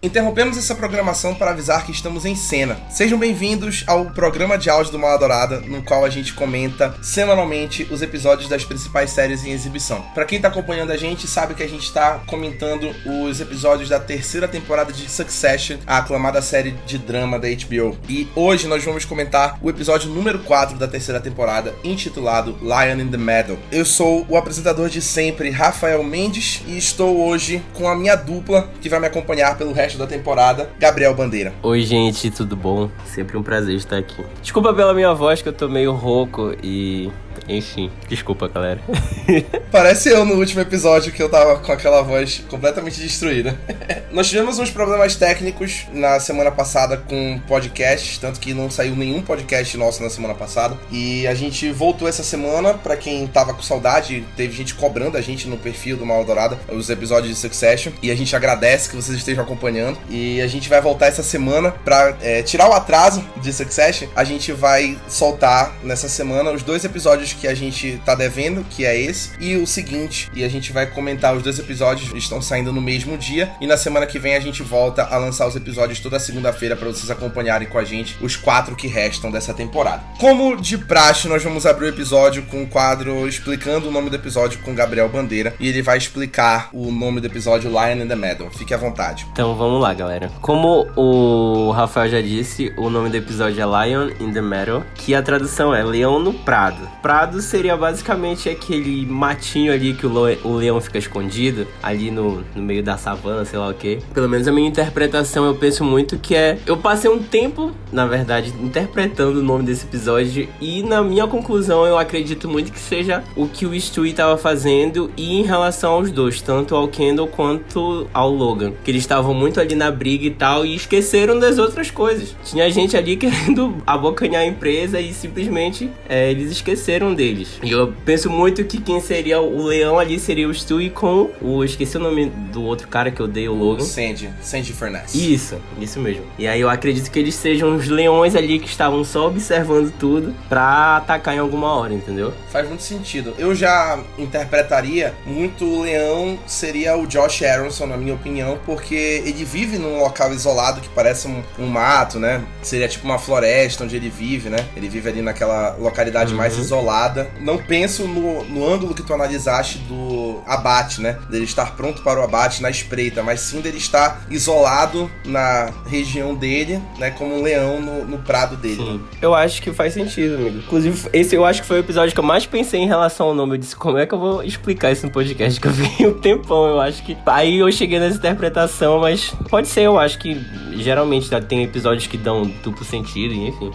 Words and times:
Interrompemos 0.00 0.56
essa 0.56 0.76
programação 0.76 1.34
para 1.34 1.50
avisar 1.50 1.84
que 1.84 1.90
estamos 1.90 2.24
em 2.24 2.36
cena. 2.36 2.78
Sejam 2.88 3.18
bem-vindos 3.18 3.82
ao 3.84 4.04
programa 4.12 4.56
de 4.56 4.70
áudio 4.70 4.92
do 4.92 4.98
Mal 5.00 5.18
Dourada, 5.18 5.58
no 5.62 5.82
qual 5.82 6.04
a 6.04 6.08
gente 6.08 6.34
comenta 6.34 6.94
semanalmente 7.02 7.82
os 7.90 8.00
episódios 8.00 8.48
das 8.48 8.64
principais 8.64 9.10
séries 9.10 9.44
em 9.44 9.50
exibição. 9.50 10.00
Para 10.14 10.24
quem 10.24 10.36
está 10.36 10.46
acompanhando 10.46 10.92
a 10.92 10.96
gente, 10.96 11.26
sabe 11.26 11.52
que 11.54 11.64
a 11.64 11.68
gente 11.68 11.82
está 11.82 12.20
comentando 12.28 12.94
os 13.04 13.40
episódios 13.40 13.88
da 13.88 13.98
terceira 13.98 14.46
temporada 14.46 14.92
de 14.92 15.10
Succession, 15.10 15.78
a 15.84 15.98
aclamada 15.98 16.40
série 16.40 16.76
de 16.86 16.96
drama 16.96 17.36
da 17.36 17.48
HBO. 17.48 17.98
E 18.08 18.28
hoje 18.36 18.68
nós 18.68 18.84
vamos 18.84 19.04
comentar 19.04 19.58
o 19.60 19.68
episódio 19.68 20.10
número 20.10 20.38
4 20.44 20.78
da 20.78 20.86
terceira 20.86 21.18
temporada, 21.18 21.74
intitulado 21.82 22.56
Lion 22.62 23.00
in 23.00 23.10
the 23.10 23.16
Meadow. 23.16 23.58
Eu 23.72 23.84
sou 23.84 24.24
o 24.28 24.36
apresentador 24.36 24.88
de 24.90 25.02
sempre, 25.02 25.50
Rafael 25.50 26.04
Mendes, 26.04 26.62
e 26.68 26.78
estou 26.78 27.26
hoje 27.26 27.60
com 27.74 27.88
a 27.88 27.96
minha 27.96 28.14
dupla 28.14 28.70
que 28.80 28.88
vai 28.88 29.00
me 29.00 29.08
acompanhar 29.08 29.58
pelo 29.58 29.72
resto 29.72 29.87
resto 29.88 29.98
da 29.98 30.06
temporada, 30.06 30.68
Gabriel 30.78 31.14
Bandeira. 31.14 31.54
Oi, 31.62 31.80
gente, 31.80 32.30
tudo 32.30 32.54
bom? 32.54 32.90
Sempre 33.06 33.38
um 33.38 33.42
prazer 33.42 33.74
estar 33.74 33.96
aqui. 33.96 34.22
Desculpa 34.42 34.74
pela 34.74 34.92
minha 34.92 35.14
voz, 35.14 35.40
que 35.40 35.48
eu 35.48 35.52
tô 35.52 35.66
meio 35.66 35.92
rouco 35.92 36.54
e 36.62 37.10
enfim, 37.48 37.90
desculpa, 38.08 38.48
galera. 38.48 38.80
Parece 39.72 40.10
eu 40.10 40.24
no 40.24 40.34
último 40.34 40.60
episódio 40.60 41.12
que 41.12 41.22
eu 41.22 41.28
tava 41.28 41.58
com 41.58 41.72
aquela 41.72 42.02
voz 42.02 42.44
completamente 42.48 43.00
destruída. 43.00 43.58
Nós 44.12 44.28
tivemos 44.28 44.58
uns 44.58 44.70
problemas 44.70 45.16
técnicos 45.16 45.86
na 45.92 46.20
semana 46.20 46.50
passada 46.50 46.96
com 46.96 47.40
podcasts, 47.46 48.18
tanto 48.18 48.40
que 48.40 48.54
não 48.54 48.70
saiu 48.70 48.94
nenhum 48.96 49.22
podcast 49.22 49.76
nosso 49.76 50.02
na 50.02 50.10
semana 50.10 50.34
passada. 50.34 50.76
E 50.90 51.26
a 51.26 51.34
gente 51.34 51.70
voltou 51.70 52.08
essa 52.08 52.22
semana, 52.22 52.74
para 52.74 52.96
quem 52.96 53.26
tava 53.26 53.54
com 53.54 53.62
saudade, 53.62 54.24
teve 54.36 54.54
gente 54.54 54.74
cobrando 54.74 55.16
a 55.16 55.20
gente 55.20 55.48
no 55.48 55.56
perfil 55.56 55.96
do 55.96 56.06
Mal 56.06 56.24
Dourada 56.24 56.58
os 56.68 56.90
episódios 56.90 57.34
de 57.34 57.38
Succession. 57.38 57.92
E 58.02 58.10
a 58.10 58.14
gente 58.14 58.34
agradece 58.34 58.88
que 58.88 58.96
vocês 58.96 59.16
estejam 59.16 59.44
acompanhando. 59.44 59.98
E 60.08 60.40
a 60.40 60.46
gente 60.46 60.68
vai 60.68 60.80
voltar 60.80 61.06
essa 61.06 61.22
semana 61.22 61.70
pra 61.70 62.16
é, 62.20 62.42
tirar 62.42 62.68
o 62.68 62.72
atraso 62.72 63.24
de 63.40 63.52
Succession. 63.52 64.08
A 64.14 64.24
gente 64.24 64.52
vai 64.52 64.98
soltar 65.08 65.74
nessa 65.82 66.08
semana 66.08 66.50
os 66.50 66.62
dois 66.62 66.84
episódios 66.84 66.98
episódios 66.98 67.32
que 67.38 67.46
a 67.46 67.54
gente 67.54 68.00
tá 68.04 68.14
devendo, 68.14 68.64
que 68.68 68.84
é 68.84 68.98
esse, 68.98 69.30
e 69.40 69.56
o 69.56 69.66
seguinte. 69.66 70.30
E 70.34 70.44
a 70.44 70.48
gente 70.48 70.72
vai 70.72 70.86
comentar 70.86 71.36
os 71.36 71.42
dois 71.42 71.58
episódios, 71.58 72.12
estão 72.14 72.42
saindo 72.42 72.72
no 72.72 72.80
mesmo 72.80 73.16
dia. 73.16 73.50
E 73.60 73.66
na 73.66 73.76
semana 73.76 74.06
que 74.06 74.18
vem 74.18 74.34
a 74.34 74.40
gente 74.40 74.62
volta 74.62 75.04
a 75.04 75.16
lançar 75.16 75.46
os 75.46 75.56
episódios 75.56 76.00
toda 76.00 76.18
segunda-feira 76.18 76.76
para 76.76 76.88
vocês 76.88 77.10
acompanharem 77.10 77.68
com 77.68 77.78
a 77.78 77.84
gente 77.84 78.16
os 78.20 78.36
quatro 78.36 78.74
que 78.74 78.86
restam 78.88 79.30
dessa 79.30 79.54
temporada. 79.54 80.02
Como 80.18 80.56
de 80.56 80.78
praxe, 80.78 81.28
nós 81.28 81.42
vamos 81.42 81.66
abrir 81.66 81.86
o 81.86 81.88
episódio 81.88 82.42
com 82.44 82.58
o 82.58 82.62
um 82.62 82.66
quadro 82.66 83.28
explicando 83.28 83.88
o 83.88 83.90
nome 83.90 84.10
do 84.10 84.16
episódio 84.16 84.58
com 84.60 84.74
Gabriel 84.74 85.08
Bandeira. 85.08 85.54
E 85.60 85.68
ele 85.68 85.82
vai 85.82 85.98
explicar 85.98 86.70
o 86.72 86.90
nome 86.90 87.20
do 87.20 87.26
episódio 87.26 87.70
Lion 87.70 88.02
in 88.02 88.08
the 88.08 88.16
Meadow. 88.16 88.50
Fique 88.50 88.74
à 88.74 88.76
vontade. 88.76 89.26
Então 89.32 89.54
vamos 89.54 89.80
lá, 89.80 89.92
galera. 89.94 90.30
Como 90.40 90.86
o 90.96 91.70
Rafael 91.70 92.10
já 92.10 92.20
disse, 92.20 92.72
o 92.76 92.90
nome 92.90 93.10
do 93.10 93.16
episódio 93.16 93.62
é 93.62 93.86
Lion 93.86 94.10
in 94.20 94.32
the 94.32 94.42
Meadow, 94.42 94.82
que 94.94 95.14
a 95.14 95.22
tradução 95.22 95.74
é 95.74 95.82
Leão 95.82 96.18
no 96.18 96.32
Prado. 96.32 96.88
Prado 97.02 97.27
Prado 97.28 97.42
seria 97.42 97.76
basicamente 97.76 98.48
aquele 98.48 99.04
matinho 99.04 99.70
ali 99.70 99.92
que 99.92 100.06
o, 100.06 100.56
leão 100.56 100.80
fica 100.80 100.96
escondido, 100.96 101.66
ali 101.82 102.10
no, 102.10 102.42
no 102.56 102.62
meio 102.62 102.82
da 102.82 102.96
savana, 102.96 103.44
sei 103.44 103.58
lá 103.58 103.68
o 103.68 103.74
que. 103.74 103.98
Pelo 104.14 104.26
menos 104.26 104.48
a 104.48 104.52
minha 104.52 104.66
interpretação 104.66 105.44
eu 105.44 105.54
penso 105.54 105.84
muito 105.84 106.18
que 106.18 106.34
é. 106.34 106.58
Eu 106.64 106.78
passei 106.78 107.10
um 107.10 107.22
tempo, 107.22 107.70
na 107.92 108.06
verdade, 108.06 108.54
interpretando 108.62 109.40
o 109.40 109.42
nome 109.42 109.64
desse 109.64 109.84
episódio 109.84 110.48
e 110.58 110.82
na 110.82 111.02
minha 111.02 111.26
conclusão 111.26 111.84
eu 111.84 111.98
acredito 111.98 112.48
muito 112.48 112.72
que 112.72 112.78
seja 112.78 113.22
o 113.36 113.46
que 113.46 113.66
o 113.66 113.78
Stewie 113.78 114.12
estava 114.12 114.38
fazendo 114.38 115.10
e 115.14 115.38
em 115.38 115.42
relação 115.42 115.92
aos 115.92 116.10
dois, 116.10 116.40
tanto 116.40 116.74
ao 116.74 116.88
Kendall 116.88 117.28
quanto 117.28 118.08
ao 118.14 118.30
Logan. 118.30 118.72
Que 118.82 118.90
eles 118.90 119.02
estavam 119.02 119.34
muito 119.34 119.60
ali 119.60 119.74
na 119.74 119.90
briga 119.90 120.24
e 120.24 120.30
tal 120.30 120.64
e 120.64 120.74
esqueceram 120.74 121.38
das 121.38 121.58
outras 121.58 121.90
coisas. 121.90 122.34
Tinha 122.42 122.70
gente 122.70 122.96
ali 122.96 123.16
querendo 123.18 123.76
abocanhar 123.86 124.40
a 124.42 124.46
empresa 124.46 124.98
e 124.98 125.12
simplesmente 125.12 125.90
é, 126.08 126.30
eles 126.30 126.50
esqueceram 126.50 127.17
deles. 127.18 127.58
E 127.64 127.72
eu 127.72 127.92
penso 128.04 128.30
muito 128.30 128.64
que 128.64 128.80
quem 128.80 129.00
seria 129.00 129.40
o 129.40 129.64
leão 129.64 129.98
ali 129.98 130.20
seria 130.20 130.48
o 130.48 130.54
Stewie 130.54 130.88
com 130.88 131.30
o. 131.42 131.64
Esqueci 131.64 131.96
o 131.96 132.00
nome 132.00 132.26
do 132.26 132.62
outro 132.62 132.86
cara 132.86 133.10
que 133.10 133.20
eu 133.20 133.26
dei, 133.26 133.48
o 133.48 133.54
Logan. 133.54 133.84
Sandy. 133.84 134.30
Sandy 134.40 134.72
Furness. 134.72 135.14
Isso, 135.14 135.56
isso 135.80 135.98
mesmo. 135.98 136.22
E 136.38 136.46
aí 136.46 136.60
eu 136.60 136.70
acredito 136.70 137.10
que 137.10 137.18
eles 137.18 137.34
sejam 137.34 137.74
os 137.74 137.88
leões 137.88 138.36
ali 138.36 138.60
que 138.60 138.68
estavam 138.68 139.02
só 139.02 139.26
observando 139.26 139.92
tudo 139.98 140.32
pra 140.48 140.98
atacar 140.98 141.34
em 141.34 141.38
alguma 141.38 141.74
hora, 141.74 141.92
entendeu? 141.92 142.32
Faz 142.50 142.68
muito 142.68 142.84
sentido. 142.84 143.34
Eu 143.36 143.52
já 143.52 143.98
interpretaria 144.16 145.12
muito 145.26 145.64
o 145.64 145.82
leão 145.82 146.38
seria 146.46 146.96
o 146.96 147.06
Josh 147.06 147.42
Aronson, 147.42 147.86
na 147.86 147.96
minha 147.96 148.14
opinião, 148.14 148.60
porque 148.64 149.22
ele 149.24 149.44
vive 149.44 149.76
num 149.76 149.98
local 149.98 150.32
isolado 150.32 150.80
que 150.80 150.88
parece 150.90 151.26
um, 151.26 151.42
um 151.58 151.66
mato, 151.66 152.20
né? 152.20 152.44
Seria 152.62 152.86
tipo 152.86 153.04
uma 153.04 153.18
floresta 153.18 153.82
onde 153.82 153.96
ele 153.96 154.08
vive, 154.08 154.48
né? 154.48 154.64
Ele 154.76 154.88
vive 154.88 155.08
ali 155.08 155.20
naquela 155.20 155.74
localidade 155.76 156.30
uhum. 156.30 156.38
mais 156.38 156.56
isolada 156.56 156.97
não 157.40 157.58
penso 157.58 158.06
no, 158.06 158.44
no 158.44 158.66
ângulo 158.66 158.94
que 158.94 159.02
tu 159.02 159.12
analisaste 159.12 159.78
do 159.78 160.40
abate, 160.46 161.00
né? 161.00 161.18
Dele 161.28 161.44
estar 161.44 161.76
pronto 161.76 162.02
para 162.02 162.20
o 162.20 162.24
abate 162.24 162.62
na 162.62 162.70
espreita, 162.70 163.22
mas 163.22 163.40
sim 163.40 163.60
dele 163.60 163.78
estar 163.78 164.22
isolado 164.30 165.10
na 165.24 165.72
região 165.86 166.34
dele, 166.34 166.80
né? 166.98 167.10
Como 167.10 167.36
um 167.36 167.42
leão 167.42 167.80
no, 167.80 168.04
no 168.04 168.18
prado 168.18 168.56
dele. 168.56 168.76
Sim. 168.76 169.00
Eu 169.20 169.34
acho 169.34 169.62
que 169.62 169.72
faz 169.72 169.94
sentido, 169.94 170.36
amigo. 170.36 170.58
Inclusive, 170.58 171.08
esse 171.12 171.34
eu 171.34 171.44
acho 171.44 171.62
que 171.62 171.68
foi 171.68 171.78
o 171.78 171.80
episódio 171.80 172.14
que 172.14 172.20
eu 172.20 172.24
mais 172.24 172.46
pensei 172.46 172.80
em 172.80 172.86
relação 172.86 173.28
ao 173.28 173.34
nome. 173.34 173.54
Eu 173.54 173.58
disse, 173.58 173.76
como 173.76 173.98
é 173.98 174.06
que 174.06 174.14
eu 174.14 174.18
vou 174.18 174.42
explicar 174.42 174.92
isso 174.92 175.06
no 175.06 175.12
podcast? 175.12 175.58
Que 175.58 175.66
eu 175.66 175.72
vi 175.72 176.06
um 176.06 176.14
tempão, 176.14 176.68
eu 176.68 176.80
acho 176.80 177.02
que. 177.02 177.16
Aí 177.26 177.58
eu 177.58 177.70
cheguei 177.72 177.98
nessa 177.98 178.16
interpretação, 178.16 179.00
mas 179.00 179.30
pode 179.50 179.66
ser, 179.66 179.82
eu 179.82 179.98
acho 179.98 180.18
que 180.18 180.34
geralmente 180.82 181.28
tem 181.42 181.62
episódios 181.62 182.06
que 182.06 182.16
dão 182.16 182.42
duplo 182.62 182.84
sentido, 182.84 183.34
enfim. 183.34 183.70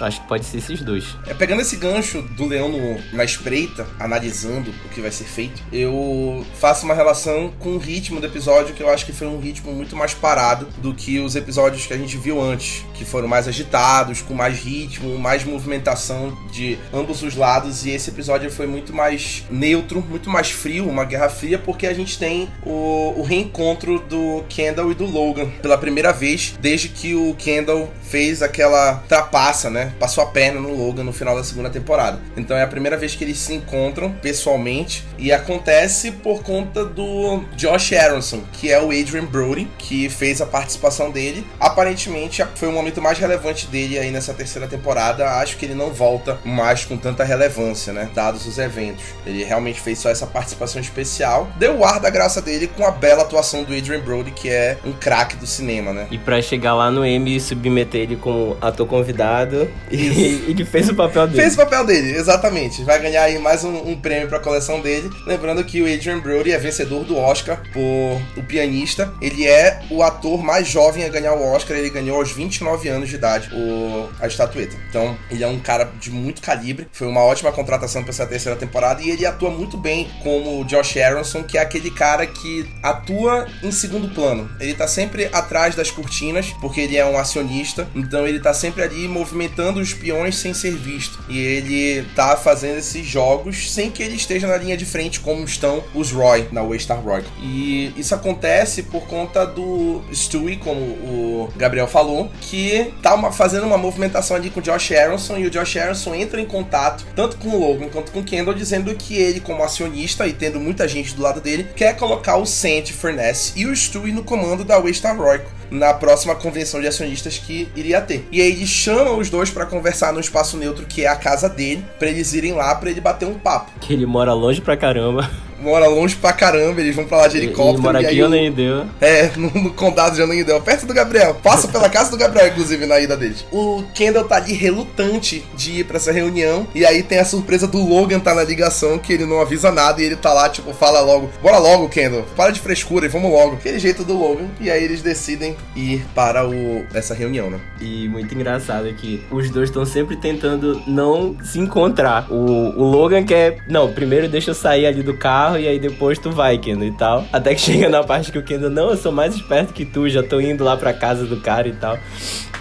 Acho 0.00 0.20
que 0.20 0.28
pode 0.28 0.44
ser 0.44 0.58
esses 0.58 0.80
dois. 0.80 1.16
É, 1.26 1.34
pegando 1.34 1.62
esse 1.62 1.76
gancho 1.76 2.22
do 2.22 2.46
leão 2.46 2.68
no, 2.68 3.16
na 3.16 3.24
espreita, 3.24 3.86
analisando 3.98 4.72
o 4.84 4.88
que 4.88 5.00
vai 5.00 5.10
ser 5.10 5.24
feito, 5.24 5.62
eu 5.72 6.44
faço 6.54 6.84
uma 6.84 6.94
relação 6.94 7.52
com 7.58 7.70
o 7.70 7.78
ritmo 7.78 8.20
do 8.20 8.26
episódio, 8.26 8.74
que 8.74 8.82
eu 8.82 8.88
acho 8.88 9.06
que 9.06 9.12
foi 9.12 9.26
um 9.26 9.38
ritmo 9.38 9.72
muito 9.72 9.96
mais 9.96 10.14
parado 10.14 10.68
do 10.78 10.94
que 10.94 11.18
os 11.18 11.36
episódios 11.36 11.86
que 11.86 11.92
a 11.92 11.98
gente 11.98 12.16
viu 12.16 12.40
antes, 12.40 12.84
que 12.94 13.04
foram 13.04 13.28
mais 13.28 13.48
agitados, 13.48 14.22
com 14.22 14.34
mais 14.34 14.58
ritmo, 14.58 15.18
mais 15.18 15.44
movimentação 15.44 16.36
de 16.50 16.78
ambos 16.92 17.22
os 17.22 17.34
lados, 17.34 17.84
e 17.84 17.90
esse 17.90 18.10
episódio 18.10 18.50
foi 18.50 18.66
muito 18.66 18.92
mais 18.92 19.44
neutro, 19.50 20.04
muito 20.08 20.30
mais 20.30 20.50
frio, 20.50 20.88
uma 20.88 21.04
guerra 21.04 21.28
fria, 21.28 21.58
porque 21.58 21.86
a 21.86 21.94
gente 21.94 22.18
tem 22.18 22.48
o, 22.64 23.14
o 23.16 23.22
reencontro 23.22 23.98
do 24.00 24.44
Kendall 24.48 24.92
e 24.92 24.94
do 24.94 25.06
Logan 25.06 25.48
pela 25.62 25.78
primeira 25.78 26.12
vez, 26.12 26.47
desde 26.60 26.88
que 26.88 27.14
o 27.14 27.34
Kendall 27.34 27.92
fez 28.02 28.42
aquela 28.42 29.02
trapaça, 29.08 29.68
né? 29.68 29.92
Passou 29.98 30.24
a 30.24 30.26
perna 30.26 30.60
no 30.60 30.74
Logan 30.74 31.04
no 31.04 31.12
final 31.12 31.36
da 31.36 31.44
segunda 31.44 31.70
temporada. 31.70 32.20
Então 32.36 32.56
é 32.56 32.62
a 32.62 32.66
primeira 32.66 32.96
vez 32.96 33.14
que 33.14 33.24
eles 33.24 33.38
se 33.38 33.54
encontram 33.54 34.12
pessoalmente 34.12 35.04
e 35.18 35.32
acontece 35.32 36.10
por 36.10 36.42
conta 36.42 36.84
do 36.84 37.44
Josh 37.56 37.92
Aronson, 37.92 38.42
que 38.52 38.70
é 38.70 38.80
o 38.80 38.86
Adrian 38.86 39.26
Brody, 39.26 39.68
que 39.78 40.08
fez 40.08 40.40
a 40.40 40.46
participação 40.46 41.10
dele. 41.10 41.46
Aparentemente 41.60 42.44
foi 42.54 42.68
o 42.68 42.72
momento 42.72 43.00
mais 43.02 43.18
relevante 43.18 43.66
dele 43.66 43.98
aí 43.98 44.10
nessa 44.10 44.32
terceira 44.32 44.66
temporada. 44.66 45.28
Acho 45.38 45.56
que 45.56 45.66
ele 45.66 45.74
não 45.74 45.92
volta 45.92 46.38
mais 46.44 46.84
com 46.84 46.96
tanta 46.96 47.24
relevância, 47.24 47.92
né? 47.92 48.10
Dados 48.14 48.46
os 48.46 48.58
eventos. 48.58 49.04
Ele 49.26 49.44
realmente 49.44 49.80
fez 49.80 49.98
só 49.98 50.10
essa 50.10 50.26
participação 50.26 50.80
especial. 50.80 51.48
Deu 51.56 51.78
o 51.78 51.84
ar 51.84 52.00
da 52.00 52.10
graça 52.10 52.40
dele 52.40 52.66
com 52.66 52.84
a 52.84 52.90
bela 52.90 53.22
atuação 53.22 53.64
do 53.64 53.74
Adrian 53.74 54.00
Brody, 54.00 54.30
que 54.30 54.48
é 54.48 54.78
um 54.84 54.92
craque 54.92 55.36
do 55.36 55.46
cinema, 55.46 55.92
né? 55.92 56.06
E 56.10 56.18
chegar 56.42 56.74
lá 56.74 56.90
no 56.90 57.04
Emmy 57.04 57.36
e 57.36 57.40
submeter 57.40 58.02
ele 58.02 58.16
como 58.16 58.56
ator 58.60 58.86
convidado 58.86 59.68
e, 59.90 60.44
e 60.48 60.54
que 60.54 60.64
fez 60.64 60.88
o 60.88 60.94
papel 60.94 61.26
dele. 61.26 61.42
Fez 61.42 61.54
o 61.54 61.56
papel 61.56 61.84
dele, 61.84 62.12
exatamente. 62.16 62.82
Vai 62.84 63.00
ganhar 63.00 63.22
aí 63.22 63.38
mais 63.38 63.64
um, 63.64 63.90
um 63.90 64.00
prêmio 64.00 64.28
para 64.28 64.38
a 64.38 64.40
coleção 64.40 64.80
dele. 64.80 65.10
Lembrando 65.26 65.62
que 65.64 65.80
o 65.82 65.92
Adrian 65.92 66.18
Brody 66.20 66.52
é 66.52 66.58
vencedor 66.58 67.04
do 67.04 67.16
Oscar 67.16 67.62
por 67.72 68.20
O 68.36 68.42
Pianista. 68.46 69.12
Ele 69.20 69.46
é 69.46 69.80
o 69.90 70.02
ator 70.02 70.42
mais 70.42 70.68
jovem 70.68 71.04
a 71.04 71.08
ganhar 71.08 71.34
o 71.34 71.42
Oscar. 71.42 71.76
Ele 71.76 71.90
ganhou 71.90 72.18
aos 72.18 72.32
29 72.32 72.88
anos 72.88 73.08
de 73.08 73.16
idade 73.16 73.50
o, 73.52 74.08
a 74.20 74.26
estatueta. 74.26 74.76
Então, 74.88 75.16
ele 75.30 75.42
é 75.42 75.46
um 75.46 75.58
cara 75.58 75.90
de 76.00 76.10
muito 76.10 76.40
calibre. 76.40 76.86
Foi 76.92 77.06
uma 77.06 77.22
ótima 77.22 77.52
contratação 77.52 78.02
para 78.02 78.10
essa 78.10 78.26
terceira 78.26 78.58
temporada. 78.58 79.02
E 79.02 79.10
ele 79.10 79.26
atua 79.26 79.50
muito 79.50 79.76
bem 79.76 80.08
como 80.22 80.60
o 80.60 80.64
Josh 80.64 80.96
Aronson, 80.96 81.42
que 81.42 81.58
é 81.58 81.60
aquele 81.60 81.90
cara 81.90 82.26
que 82.26 82.66
atua 82.82 83.46
em 83.62 83.70
segundo 83.70 84.08
plano. 84.14 84.50
Ele 84.60 84.74
tá 84.74 84.86
sempre 84.86 85.28
atrás 85.32 85.74
das 85.74 85.90
cortinas, 86.18 86.54
porque 86.60 86.80
ele 86.80 86.96
é 86.96 87.06
um 87.06 87.16
acionista. 87.16 87.88
Então, 87.94 88.26
ele 88.26 88.40
tá 88.40 88.52
sempre 88.52 88.82
ali 88.82 89.06
movimentando 89.06 89.80
os 89.80 89.94
peões 89.94 90.36
sem 90.36 90.52
ser 90.52 90.74
visto. 90.74 91.18
E 91.28 91.38
ele 91.38 92.06
tá 92.14 92.36
fazendo 92.36 92.78
esses 92.78 93.06
jogos 93.06 93.72
sem 93.72 93.90
que 93.90 94.02
ele 94.02 94.16
esteja 94.16 94.46
na 94.46 94.56
linha 94.56 94.76
de 94.76 94.84
frente 94.84 95.20
como 95.20 95.44
estão 95.44 95.82
os 95.94 96.10
Roy 96.10 96.48
na 96.50 96.62
Waystar 96.62 97.00
Roy. 97.00 97.22
E 97.40 97.92
isso 97.96 98.14
acontece 98.14 98.82
por 98.82 99.06
conta 99.06 99.46
do 99.46 100.02
Stewie, 100.12 100.56
como 100.56 100.80
o 100.80 101.52
Gabriel 101.56 101.86
falou, 101.86 102.30
que 102.40 102.92
tá 103.02 103.14
uma, 103.14 103.30
fazendo 103.30 103.66
uma 103.66 103.78
movimentação 103.78 104.36
ali 104.36 104.50
com 104.50 104.60
o 104.60 104.62
Josh 104.62 104.92
Aronson 104.92 105.38
e 105.38 105.46
o 105.46 105.50
Josh 105.50 105.76
Aronson 105.76 106.14
entra 106.14 106.40
em 106.40 106.46
contato 106.46 107.06
tanto 107.14 107.36
com 107.36 107.48
o 107.48 107.58
Logan 107.58 107.88
quanto 107.88 108.12
com 108.12 108.20
o 108.20 108.24
Kendall 108.24 108.54
dizendo 108.54 108.94
que 108.94 109.16
ele, 109.16 109.40
como 109.40 109.62
acionista 109.62 110.26
e 110.26 110.32
tendo 110.32 110.58
muita 110.58 110.88
gente 110.88 111.14
do 111.14 111.22
lado 111.22 111.40
dele, 111.40 111.68
quer 111.76 111.96
colocar 111.96 112.36
o 112.36 112.46
Sandy 112.46 112.92
Furness 112.92 113.52
e 113.54 113.66
o 113.66 113.74
Stewie 113.74 114.12
no 114.12 114.24
comando 114.24 114.64
da 114.64 114.78
Waystar 114.78 115.16
Roy 115.16 115.40
na 115.70 115.94
próxima 115.94 116.34
convenção 116.34 116.80
de 116.80 116.86
acionistas 116.86 117.38
que 117.38 117.68
iria 117.74 118.00
ter. 118.00 118.26
E 118.30 118.40
aí 118.40 118.52
eles 118.52 118.68
chamam 118.68 119.18
os 119.18 119.30
dois 119.30 119.50
para 119.50 119.66
conversar 119.66 120.12
no 120.12 120.20
espaço 120.20 120.56
neutro, 120.56 120.86
que 120.86 121.04
é 121.04 121.08
a 121.08 121.16
casa 121.16 121.48
dele, 121.48 121.84
para 121.98 122.08
eles 122.08 122.32
irem 122.32 122.52
lá 122.52 122.74
para 122.74 122.90
ele 122.90 123.00
bater 123.00 123.26
um 123.26 123.38
papo. 123.38 123.72
Que 123.80 123.92
ele 123.92 124.06
mora 124.06 124.32
longe 124.32 124.60
pra 124.60 124.76
caramba 124.76 125.28
mora 125.60 125.86
longe 125.86 126.16
pra 126.16 126.32
caramba, 126.32 126.80
eles 126.80 126.94
vão 126.94 127.04
pra 127.04 127.18
lá 127.18 127.28
de 127.28 127.38
helicóptero. 127.38 127.76
Ele 127.76 127.82
mora 127.82 128.00
aqui 128.00 128.20
em 128.20 128.52
deu. 128.52 128.86
É, 129.00 129.30
no, 129.36 129.50
no, 129.50 129.72
condado 129.72 130.14
de 130.14 130.22
Ananindeua, 130.22 130.60
perto 130.60 130.86
do 130.86 130.94
Gabriel. 130.94 131.34
Passa 131.42 131.68
pela 131.68 131.88
casa 131.88 132.10
do 132.10 132.16
Gabriel, 132.16 132.48
inclusive, 132.48 132.86
na 132.86 133.00
ida 133.00 133.16
deles. 133.16 133.44
O 133.50 133.82
Kendall 133.94 134.24
tá 134.24 134.36
ali 134.36 134.52
relutante 134.52 135.44
de 135.54 135.80
ir 135.80 135.84
pra 135.84 135.96
essa 135.96 136.12
reunião, 136.12 136.66
e 136.74 136.84
aí 136.84 137.02
tem 137.02 137.18
a 137.18 137.24
surpresa 137.24 137.66
do 137.66 137.78
Logan 137.78 138.20
tá 138.20 138.34
na 138.34 138.44
ligação, 138.44 138.98
que 138.98 139.12
ele 139.12 139.24
não 139.24 139.40
avisa 139.40 139.70
nada, 139.70 140.00
e 140.00 140.04
ele 140.04 140.16
tá 140.16 140.32
lá, 140.32 140.48
tipo, 140.48 140.72
fala 140.72 141.00
logo, 141.00 141.30
bora 141.42 141.58
logo, 141.58 141.88
Kendall, 141.88 142.24
para 142.36 142.50
de 142.50 142.60
frescura 142.60 143.06
e 143.06 143.08
vamos 143.08 143.30
logo. 143.30 143.54
Aquele 143.54 143.78
jeito 143.78 144.04
do 144.04 144.16
Logan, 144.16 144.46
e 144.60 144.70
aí 144.70 144.82
eles 144.82 145.02
decidem 145.02 145.56
ir 145.74 146.04
para 146.14 146.48
o, 146.48 146.84
essa 146.94 147.14
reunião, 147.14 147.50
né? 147.50 147.60
E 147.80 148.08
muito 148.08 148.34
engraçado 148.34 148.92
que 148.94 149.22
os 149.30 149.50
dois 149.50 149.68
estão 149.68 149.84
sempre 149.84 150.16
tentando 150.16 150.82
não 150.86 151.36
se 151.42 151.58
encontrar. 151.58 152.30
O, 152.30 152.34
o 152.34 152.84
Logan 152.84 153.24
quer, 153.24 153.58
não, 153.68 153.92
primeiro 153.92 154.28
deixa 154.28 154.50
eu 154.50 154.54
sair 154.54 154.86
ali 154.86 155.02
do 155.02 155.14
carro, 155.14 155.47
carro 155.48 155.58
e 155.58 155.66
aí 155.66 155.78
depois 155.78 156.18
tu 156.18 156.30
vai, 156.30 156.58
Kendo, 156.58 156.84
e 156.84 156.92
tal. 156.92 157.24
Até 157.32 157.54
que 157.54 157.60
chega 157.62 157.88
na 157.88 158.04
parte 158.04 158.30
que 158.30 158.38
o 158.38 158.42
Kendo, 158.42 158.68
não, 158.68 158.90
eu 158.90 158.96
sou 158.96 159.10
mais 159.10 159.34
esperto 159.34 159.72
que 159.72 159.84
tu, 159.84 160.08
já 160.08 160.22
tô 160.22 160.40
indo 160.40 160.62
lá 160.62 160.76
pra 160.76 160.92
casa 160.92 161.24
do 161.24 161.38
cara 161.38 161.68
e 161.68 161.72
tal. 161.72 161.98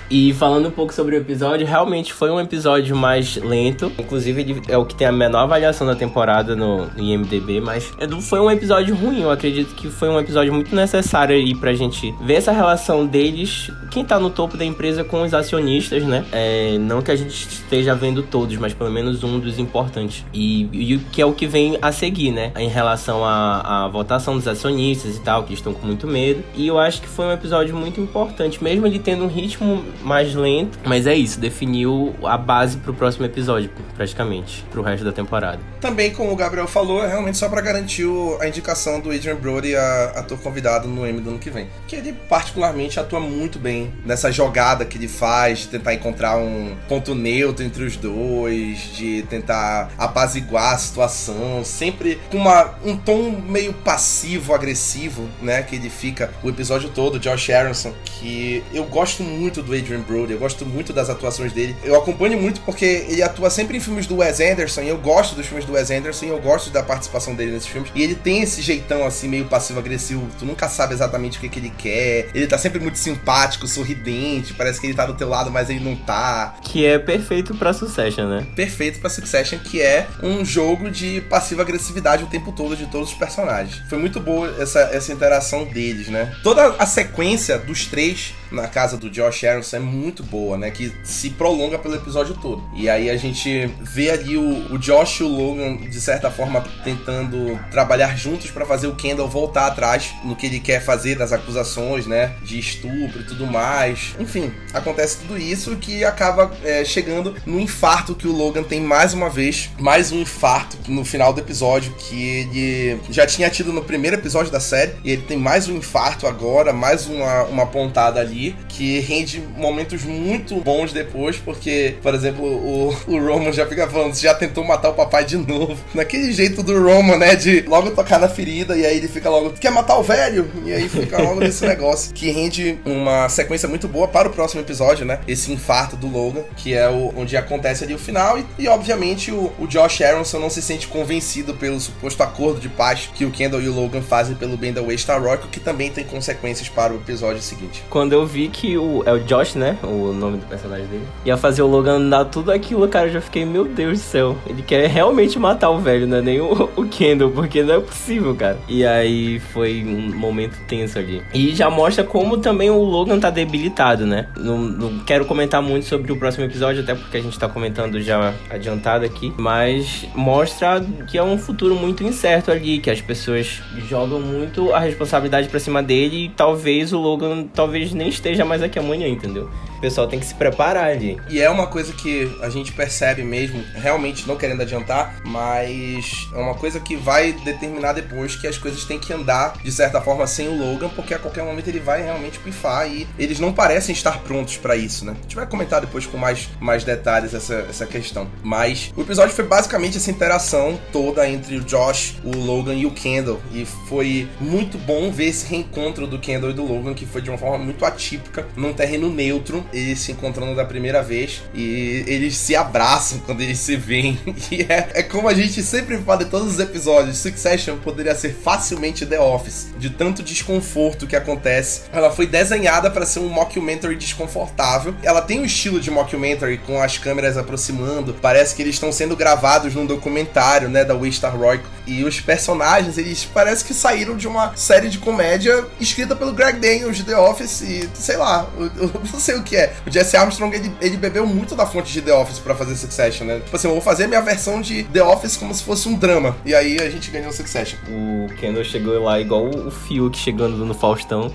E 0.10 0.34
falando 0.34 0.70
um 0.70 0.72
pouco 0.72 0.94
sobre 0.94 1.16
o 1.16 1.20
episódio, 1.20 1.68
realmente 1.68 2.14
foi 2.14 2.32
um 2.32 2.40
episódio 2.40 2.96
mais 2.96 3.36
lento. 3.36 3.92
Inclusive, 4.00 4.42
ele 4.42 4.62
é 4.70 4.78
o 4.78 4.86
que 4.86 4.96
tem 4.96 5.06
a 5.06 5.12
menor 5.12 5.40
avaliação 5.40 5.86
da 5.86 5.96
temporada 5.96 6.56
no, 6.56 6.88
IMDB, 6.98 7.60
mas 7.60 7.92
foi 8.22 8.40
um 8.40 8.50
episódio 8.50 8.96
ruim. 8.96 9.22
Eu 9.22 9.32
acredito 9.32 9.76
que 9.76 9.90
foi 9.90 10.08
um 10.08 10.18
episódio 10.18 10.54
muito 10.54 10.74
necessário 10.74 11.36
aí 11.36 11.54
pra 11.54 11.74
gente 11.74 12.16
ver 12.22 12.36
essa 12.36 12.54
relação 12.54 13.06
deles, 13.06 13.70
quem 13.92 14.06
tá 14.06 14.18
no 14.18 14.30
topo 14.30 14.56
da 14.56 14.64
empresa 14.64 15.04
com 15.04 15.24
os 15.24 15.34
acionistas, 15.34 16.04
né? 16.04 16.24
É, 16.32 16.78
não 16.78 17.02
que 17.02 17.12
a 17.12 17.16
gente 17.16 17.34
esteja 17.34 17.94
vendo 17.94 18.24
todos, 18.24 18.56
mas 18.58 18.74
pelo 18.74 18.90
menos 18.90 19.24
um 19.24 19.40
dos 19.40 19.60
importantes. 19.60 20.26
E, 20.34 20.70
e 20.72 20.98
que 21.12 21.22
é 21.22 21.26
o 21.26 21.34
que 21.34 21.48
vem 21.48 21.78
a 21.82 21.92
seguir, 21.92 22.32
né? 22.32 22.54
Em 22.56 22.70
relação 22.78 23.26
à, 23.26 23.86
à 23.86 23.88
votação 23.88 24.36
dos 24.36 24.48
acionistas 24.48 25.16
e 25.16 25.20
tal, 25.20 25.44
que 25.44 25.54
estão 25.54 25.74
com 25.74 25.86
muito 25.86 26.08
medo. 26.08 26.44
E 26.54 26.68
eu 26.68 26.78
acho 26.78 27.02
que 27.02 27.08
foi 27.08 27.26
um 27.26 27.32
episódio 27.32 27.76
muito 27.76 28.00
importante, 28.00 28.64
mesmo 28.64 28.86
ele 28.86 29.00
tendo 29.00 29.24
um 29.24 29.28
ritmo 29.28 29.84
mais 30.04 30.36
lento. 30.36 30.78
Mas 30.86 31.08
é 31.08 31.16
isso, 31.16 31.40
definiu 31.40 32.16
a 32.24 32.38
base 32.38 32.78
pro 32.78 32.94
próximo 32.94 33.26
episódio, 33.26 33.70
praticamente, 33.96 34.64
pro 34.72 34.82
resto 34.84 35.04
da 35.04 35.12
temporada. 35.12 35.60
Também, 35.82 36.12
como 36.12 36.32
o 36.32 36.36
Gabriel 36.36 36.68
falou, 36.68 37.04
é 37.04 37.08
realmente 37.08 37.38
só 37.38 37.50
para 37.50 37.62
garantir 37.62 38.06
o, 38.06 38.38
a 38.40 38.48
indicação 38.48 39.00
do 39.00 39.12
Adrian 39.12 39.36
Brody 39.36 39.76
a 39.76 40.14
ator 40.18 40.38
convidado 40.40 40.88
no 40.88 41.08
Emmy 41.08 41.22
do 41.22 41.32
ano 41.32 41.40
que 41.40 41.50
vem. 41.50 41.68
Que 41.88 41.96
ele 41.96 42.14
particularmente 42.14 43.00
atua 43.00 43.20
muito 43.20 43.58
bem 43.58 43.92
nessa 44.06 44.32
jogada 44.32 44.86
que 44.86 44.98
ele 44.98 45.08
faz 45.08 45.60
de 45.60 45.68
tentar 45.70 45.94
encontrar 45.94 46.38
um 46.38 46.76
ponto 46.88 47.16
neutro 47.16 47.66
entre 47.66 47.84
os 47.84 47.98
dois, 47.98 48.96
de 48.96 49.24
tentar 49.24 49.90
apaziguar 49.98 50.74
a 50.74 50.78
situação, 50.78 51.64
sempre 51.64 52.20
com 52.30 52.38
uma, 52.38 52.67
um 52.84 52.98
tom 52.98 53.32
meio 53.48 53.74
passivo-agressivo, 53.74 55.28
né? 55.42 55.62
Que 55.64 55.76
ele 55.76 55.90
fica 55.90 56.32
o 56.44 56.50
episódio 56.50 56.90
todo, 56.90 57.20
Josh 57.20 57.50
Aronson, 57.50 57.94
que 58.06 58.64
eu 58.74 58.86
gosto 58.86 59.24
muito 59.24 59.62
do 59.62 59.74
Adrian 59.74 60.02
Brody, 60.02 60.34
eu 60.34 60.40
gosto 60.40 60.66
muito 60.66 60.94
das 60.94 61.10
atuações 61.10 61.52
dele. 61.52 61.76
Eu 61.84 61.96
acompanho 61.96 62.40
muito 62.40 62.62
porque 62.62 63.06
ele 63.08 63.22
atua 63.22 63.50
sempre 63.50 63.78
em 63.78 63.80
filmes 63.80 64.08
do 64.08 64.18
Wes 64.18 64.40
Anderson, 64.40 64.82
e 64.82 64.90
eu 64.90 64.98
gosto 64.98 65.36
dos 65.36 65.46
filmes 65.46 65.66
do 65.66 65.74
Wes 65.74 65.92
Anderson, 65.92 66.26
e 66.26 66.30
eu 66.30 66.40
gosto 66.40 66.70
da 66.70 66.84
participação 66.84 67.36
dele 67.36 67.52
nesses 67.52 67.68
filmes. 67.68 67.92
E 67.94 68.02
ele 68.02 68.16
tem 68.16 68.42
esse 68.42 68.62
jeitão 68.62 69.06
assim, 69.06 69.28
meio 69.28 69.46
passivo-agressivo, 69.46 70.28
tu 70.38 70.46
nunca 70.46 70.68
sabe 70.68 70.94
exatamente 70.94 71.38
o 71.38 71.42
que, 71.42 71.50
que 71.50 71.60
ele 71.60 71.74
quer. 71.78 72.30
Ele 72.34 72.48
tá 72.48 72.58
sempre 72.58 72.80
muito 72.80 72.98
simpático, 72.98 73.68
sorridente, 73.68 74.54
parece 74.54 74.80
que 74.80 74.88
ele 74.88 74.94
tá 74.94 75.06
do 75.06 75.14
teu 75.14 75.30
lado, 75.30 75.52
mas 75.52 75.70
ele 75.70 75.80
não 75.80 75.96
tá. 75.96 76.56
Que 76.62 76.86
é 76.86 76.98
perfeito 76.98 77.56
pra 77.56 77.74
Succession, 77.74 78.28
né? 78.28 78.46
Perfeito 78.56 79.00
pra 79.00 79.10
Succession, 79.10 79.60
que 79.60 79.82
é 79.82 80.08
um 80.22 80.44
jogo 80.44 80.90
de 80.90 81.22
passiva-agressividade 81.22 82.24
o 82.24 82.28
tempo 82.28 82.52
todo 82.58 82.76
de 82.76 82.88
todos 82.88 83.12
os 83.12 83.16
personagens. 83.16 83.82
Foi 83.88 84.00
muito 84.00 84.20
boa 84.20 84.54
essa, 84.60 84.80
essa 84.92 85.14
interação 85.14 85.64
deles, 85.64 86.10
né? 86.10 86.36
Toda 86.44 86.76
a 86.80 86.86
sequência 86.86 87.58
dos 87.58 87.86
três 87.86 88.34
na 88.52 88.68
casa 88.68 88.98
do 88.98 89.10
Josh 89.10 89.44
Aronson 89.44 89.78
é 89.78 89.80
muito 89.80 90.24
boa, 90.24 90.58
né? 90.58 90.72
Que 90.72 90.92
se 91.04 91.30
prolonga 91.32 91.78
pelo 91.78 91.96
episódio 91.96 92.36
todo. 92.36 92.64
E 92.76 92.90
aí 92.90 93.10
a 93.10 93.18
gente 93.18 93.68
vê 93.82 94.12
ali 94.12 94.38
o, 94.38 94.74
o 94.74 94.78
Josh 94.78 95.20
e 95.20 95.24
o 95.24 95.28
Logan, 95.28 95.78
de 95.78 96.00
certa 96.00 96.30
forma, 96.32 96.64
tentando 96.84 97.60
trabalhar 97.72 98.16
juntos 98.18 98.52
para 98.52 98.66
fazer 98.66 98.88
o 98.88 98.96
Kendall 98.96 99.28
voltar 99.28 99.68
atrás 99.68 100.14
no 100.24 100.36
que 100.36 100.46
ele 100.46 100.60
quer 100.60 100.82
fazer 100.82 101.16
das 101.16 101.34
acusações, 101.34 102.06
né? 102.06 102.36
De 102.44 102.60
estupro 102.60 103.22
e 103.22 103.24
tudo 103.24 103.46
mais. 103.46 104.16
Enfim, 104.20 104.52
acontece 104.74 105.18
tudo 105.20 105.38
isso 105.38 105.76
que 105.78 106.04
acaba 106.04 106.52
é, 106.64 106.84
chegando 106.86 107.36
no 107.46 107.60
infarto 107.60 108.16
que 108.16 108.28
o 108.28 108.32
Logan 108.32 108.64
tem 108.64 108.82
mais 108.82 109.14
uma 109.14 109.30
vez. 109.30 109.70
Mais 109.80 110.12
um 110.12 110.22
infarto 110.22 110.78
no 110.88 111.04
final 111.04 111.34
do 111.34 111.40
episódio 111.40 111.94
que 111.98 112.16
ele 112.16 113.00
já 113.10 113.26
tinha 113.26 113.50
tido 113.50 113.74
no 113.74 113.84
primeiro 113.84 114.18
episódio 114.18 114.52
da 114.52 114.60
série. 114.60 114.94
E 115.04 115.12
ele 115.12 115.24
tem 115.24 115.38
mais 115.38 115.68
um 115.68 115.76
infarto 115.76 116.28
agora, 116.28 116.72
mais 116.72 117.08
uma, 117.08 117.44
uma 117.44 117.66
pontada 117.66 118.20
ali 118.20 118.37
que 118.70 119.00
rende 119.00 119.42
momentos 119.56 120.04
muito 120.04 120.56
bons 120.58 120.92
depois, 120.94 121.38
porque, 121.38 121.96
por 122.02 122.14
exemplo, 122.14 122.46
o, 122.46 122.96
o 123.08 123.20
Roman 123.20 123.52
já 123.52 123.66
fica 123.66 123.88
falando, 123.88 124.16
já 124.16 124.34
tentou 124.34 124.64
matar 124.64 124.90
o 124.90 124.94
papai 124.94 125.26
de 125.26 125.38
novo. 125.38 125.78
Naquele 125.94 126.32
jeito 126.32 126.62
do 126.64 126.82
Roman, 126.82 127.18
né, 127.18 127.36
de 127.36 127.62
logo 127.62 127.92
tocar 127.92 128.20
na 128.20 128.30
ferida, 128.30 128.78
e 128.78 128.86
aí 128.86 128.98
ele 128.98 129.08
fica 129.08 129.30
logo, 129.30 129.52
quer 129.52 129.72
matar 129.72 129.98
o 129.98 130.04
velho? 130.04 130.50
E 130.66 130.74
aí 130.74 130.88
fica 130.88 131.22
logo 131.22 131.40
nesse 131.40 131.66
negócio, 131.68 132.14
que 132.14 132.30
rende 132.30 132.78
uma 132.86 133.28
sequência 133.30 133.68
muito 133.68 133.88
boa 133.88 134.08
para 134.08 134.28
o 134.28 134.32
próximo 134.32 134.62
episódio, 134.62 135.06
né, 135.06 135.20
esse 135.28 135.52
infarto 135.52 135.96
do 135.96 136.08
Logan, 136.08 136.44
que 136.56 136.74
é 136.74 136.90
o, 136.90 137.14
onde 137.18 137.36
acontece 137.36 137.84
ali 137.84 137.94
o 137.94 138.00
final, 138.00 138.38
e, 138.38 138.46
e 138.60 138.68
obviamente 138.68 139.32
o, 139.32 139.52
o 139.60 139.68
Josh 139.68 140.02
Aronson 140.02 140.40
não 140.40 140.50
se 140.50 140.62
sente 140.62 140.88
convencido 140.88 141.54
pelo 141.54 141.80
suposto 141.80 142.22
acordo 142.24 142.60
de 142.60 142.70
paz 142.70 143.10
que 143.14 143.26
o 143.26 143.32
Kendall 143.32 143.62
e 143.62 143.70
o 143.70 143.74
Logan 143.74 144.02
fazem 144.02 144.36
pelo 144.36 144.58
bem 144.58 144.74
da 144.74 144.82
Waystar 144.82 145.22
Rock, 145.22 145.48
que 145.48 145.60
também 145.60 145.92
tem 145.92 146.04
consequências 146.04 146.70
para 146.70 146.94
o 146.94 146.98
episódio 146.98 147.42
seguinte. 147.42 147.84
Quando 147.90 148.14
eu 148.14 148.27
vi 148.28 148.50
que 148.50 148.78
o. 148.78 149.04
É 149.06 149.14
o 149.14 149.20
Josh, 149.20 149.56
né? 149.56 149.78
O 149.84 150.14
nome 150.14 150.38
do 150.38 150.46
personagem 150.46 150.86
dele. 150.88 151.08
Ia 151.26 151.38
fazer 151.38 151.62
o 151.62 151.68
Logan 151.68 151.94
andar 151.94 152.26
tudo 152.26 152.52
aquilo, 152.52 152.88
cara. 152.88 153.08
Eu 153.08 153.14
já 153.14 153.22
fiquei, 153.22 153.46
meu 153.46 153.66
Deus 153.66 154.00
do 154.00 154.04
céu. 154.04 154.38
Ele 154.46 154.62
quer 154.62 154.88
realmente 154.88 155.40
matar 155.40 155.70
o 155.70 155.80
velho, 155.80 156.06
não 156.06 156.18
é 156.18 156.22
nem 156.22 156.42
o, 156.42 156.70
o 156.76 156.86
Kendall, 156.86 157.32
porque 157.32 157.64
não 157.64 157.76
é 157.76 157.80
possível, 157.80 158.36
cara. 158.36 158.58
E 158.68 158.86
aí 158.86 159.40
foi 159.40 159.84
um 159.84 160.16
momento 160.16 160.58
tenso 160.68 161.00
ali. 161.00 161.24
E 161.34 161.56
já 161.56 161.70
mostra 161.70 162.04
como 162.04 162.38
também 162.38 162.70
o 162.70 162.84
Logan 162.84 163.20
tá 163.20 163.30
debilitado, 163.30 164.06
né? 164.06 164.28
Não, 164.38 164.58
não 164.58 165.00
quero 165.00 165.26
comentar 165.26 165.62
muito 165.62 165.86
sobre 165.86 166.12
o 166.12 166.18
próximo 166.18 166.46
episódio, 166.46 166.84
até 166.84 166.94
porque 166.94 167.18
a 167.18 167.22
gente 167.22 167.38
tá 167.38 167.48
comentando 167.48 168.02
já 168.02 168.34
adiantado 168.50 169.06
aqui. 169.06 169.34
Mas 169.38 170.06
mostra 170.16 170.86
que 171.10 171.18
é 171.18 171.24
um 171.24 171.38
futuro 171.38 171.76
muito 171.76 172.04
incerto 172.04 172.52
ali, 172.52 172.80
que 172.80 172.90
as 172.90 173.02
pessoas 173.02 173.62
jogam 173.88 174.20
muito 174.20 174.74
a 174.74 174.80
responsabilidade 174.80 175.48
pra 175.48 175.60
cima 175.60 175.82
dele 175.82 176.26
e 176.26 176.30
talvez 176.30 176.94
o 176.94 177.00
Logan 177.00 177.46
talvez 177.54 177.94
nem 177.94 178.10
esteja 178.18 178.44
mais 178.44 178.62
aqui 178.62 178.78
amanhã, 178.80 179.08
entendeu? 179.08 179.50
O 179.78 179.80
pessoal 179.80 180.08
tem 180.08 180.20
que 180.20 180.26
se 180.26 180.34
preparar 180.34 180.90
ali. 180.90 181.18
E 181.30 181.40
é 181.40 181.50
uma 181.50 181.68
coisa 181.68 181.94
que 181.94 182.36
a 182.42 182.50
gente 182.50 182.72
percebe 182.72 183.24
mesmo, 183.24 183.64
realmente 183.76 184.28
não 184.28 184.36
querendo 184.36 184.62
adiantar, 184.62 185.22
mas 185.24 186.28
é 186.34 186.38
uma 186.38 186.56
coisa 186.56 186.80
que 186.80 186.96
vai 186.96 187.32
determinar 187.32 187.94
depois 187.94 188.36
que 188.36 188.48
as 188.48 188.58
coisas 188.58 188.84
têm 188.86 188.98
que 189.00 189.14
andar 189.14 189.54
de 189.64 189.72
certa 189.72 190.02
forma 190.02 190.26
sem 190.26 190.48
o 190.48 190.58
Logan, 190.58 190.90
porque 190.90 191.14
a 191.14 191.20
qualquer 191.20 191.44
momento 191.44 191.68
ele 191.68 191.80
vai 191.80 192.02
realmente 192.02 192.40
pifar 192.40 192.90
e 192.90 193.08
eles 193.20 193.40
não 193.40 193.54
parecem 193.54 193.94
estar 193.94 194.20
prontos 194.24 194.58
para 194.58 194.76
isso, 194.76 195.06
né? 195.06 195.16
A 195.18 195.22
gente 195.22 195.36
vai 195.36 195.46
comentar 195.46 195.80
depois 195.80 196.08
com 196.08 196.18
mais, 196.18 196.50
mais 196.60 196.84
detalhes 196.84 197.34
essa, 197.34 197.66
essa 197.70 197.86
questão. 197.86 198.28
Mas 198.42 198.92
o 198.96 199.02
episódio 199.02 199.36
foi 199.36 199.46
basicamente 199.46 199.98
essa 199.98 200.10
interação 200.10 200.80
toda 200.92 201.30
entre 201.30 201.58
o 201.58 201.62
Josh, 201.62 202.16
o 202.24 202.36
Logan 202.36 202.74
e 202.74 202.86
o 202.88 202.92
Kendall. 202.92 203.40
E 203.54 203.64
foi 203.88 204.28
muito 204.40 204.80
bom 204.80 205.12
ver 205.12 205.28
esse 205.28 205.46
reencontro 205.46 206.08
do 206.08 206.18
Kendall 206.18 206.50
e 206.50 206.54
do 206.54 206.66
Logan, 206.66 206.96
que 206.96 207.06
foi 207.06 207.22
de 207.22 207.30
uma 207.30 207.38
forma 207.38 207.64
muito 207.64 207.86
atípica, 207.86 208.48
num 208.56 208.74
terreno 208.74 209.10
neutro 209.10 209.64
eles 209.74 210.00
se 210.00 210.12
encontrando 210.12 210.56
da 210.56 210.66
primeira 210.66 211.02
vez 211.02 211.42
e 211.54 212.04
eles 212.08 212.36
se 212.36 212.56
abraçam 212.56 213.20
quando 213.20 213.42
eles 213.42 213.60
se 213.60 213.76
veem. 213.76 214.20
E 214.50 214.62
é, 214.62 214.90
é 214.94 215.04
como 215.04 215.28
a 215.28 215.34
gente 215.34 215.62
sempre 215.62 215.98
fala 215.98 216.24
em 216.24 216.28
todos 216.30 216.54
os 216.54 216.60
episódios: 216.60 217.18
Succession 217.18 217.78
poderia 217.78 218.16
ser 218.16 218.34
facilmente 218.34 219.06
The 219.06 219.20
Office, 219.20 219.68
de 219.78 219.90
tanto 219.90 220.24
desconforto 220.24 221.06
que 221.06 221.16
acontece. 221.16 221.82
Ela 221.92 222.12
foi 222.12 222.26
desenhada 222.26 222.90
para 222.90 223.06
ser 223.06 223.20
um 223.20 223.28
mockumentary 223.28 223.96
desconfortável. 223.96 224.96
Ela 225.04 225.22
tem 225.22 225.42
um 225.42 225.46
estilo 225.46 225.80
de 225.80 225.92
mockumentary 225.92 226.58
com 226.60 226.82
as 226.82 226.98
câmeras 226.98 227.38
aproximando, 227.38 228.14
parece 228.14 228.56
que 228.56 228.62
eles 228.62 228.76
estão 228.76 228.92
sendo 228.92 229.16
gravados 229.16 229.76
num 229.76 229.86
documentário, 229.86 230.70
né, 230.70 230.86
da 230.86 230.96
Waystar 230.96 231.36
Roy. 231.38 231.60
E 231.88 232.04
os 232.04 232.20
personagens, 232.20 232.98
eles 232.98 233.26
parece 233.26 233.64
que 233.64 233.74
saíram 233.74 234.18
de 234.18 234.28
uma 234.28 234.56
série 234.56 234.90
de 234.90 234.98
comédia 234.98 235.66
escrita 235.80 236.16
pelo 236.16 236.34
Greg 236.34 236.60
Daniels 236.60 236.98
de 236.98 237.04
The 237.04 237.18
Office 237.18 237.62
e 237.62 237.90
sei 237.94 238.18
lá, 238.18 238.46
eu, 238.58 238.66
eu 238.78 238.92
não 238.94 239.20
sei 239.20 239.36
o 239.36 239.44
que 239.44 239.56
é. 239.56 239.74
O 239.86 239.92
Jesse 239.92 240.18
Armstrong, 240.18 240.54
ele, 240.54 240.72
ele 240.82 240.98
bebeu 240.98 241.26
muito 241.26 241.56
da 241.56 241.66
fonte 241.66 241.92
de 241.94 242.02
The 242.02 242.14
Office 242.14 242.40
para 242.40 242.54
fazer 242.54 242.76
Succession, 242.76 243.26
né? 243.26 243.40
Tipo 243.40 243.56
assim, 243.56 243.68
eu 243.68 243.74
vou 243.74 243.82
fazer 243.82 244.08
minha 244.08 244.22
versão 244.22 244.62
de 244.62 244.84
The 244.84 245.04
Office 245.04 245.38
como 245.38 245.54
se 245.54 245.64
fosse 245.64 245.88
um 245.88 245.96
drama. 245.96 246.36
E 246.46 246.54
aí 246.54 246.78
a 246.82 246.90
gente 246.90 247.10
ganhou 247.10 247.32
Succession. 247.32 247.80
O 247.90 248.28
Kendall 248.36 248.66
chegou 248.66 249.02
lá 249.02 249.20
igual 249.20 249.46
o 249.46 249.72
Fiuk 249.72 250.18
chegando 250.18 250.58
no 250.66 250.74
Faustão. 250.74 251.34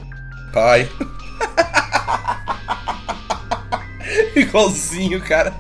Pai. 0.53 0.87
Igualzinho, 4.37 5.21
cara. 5.21 5.55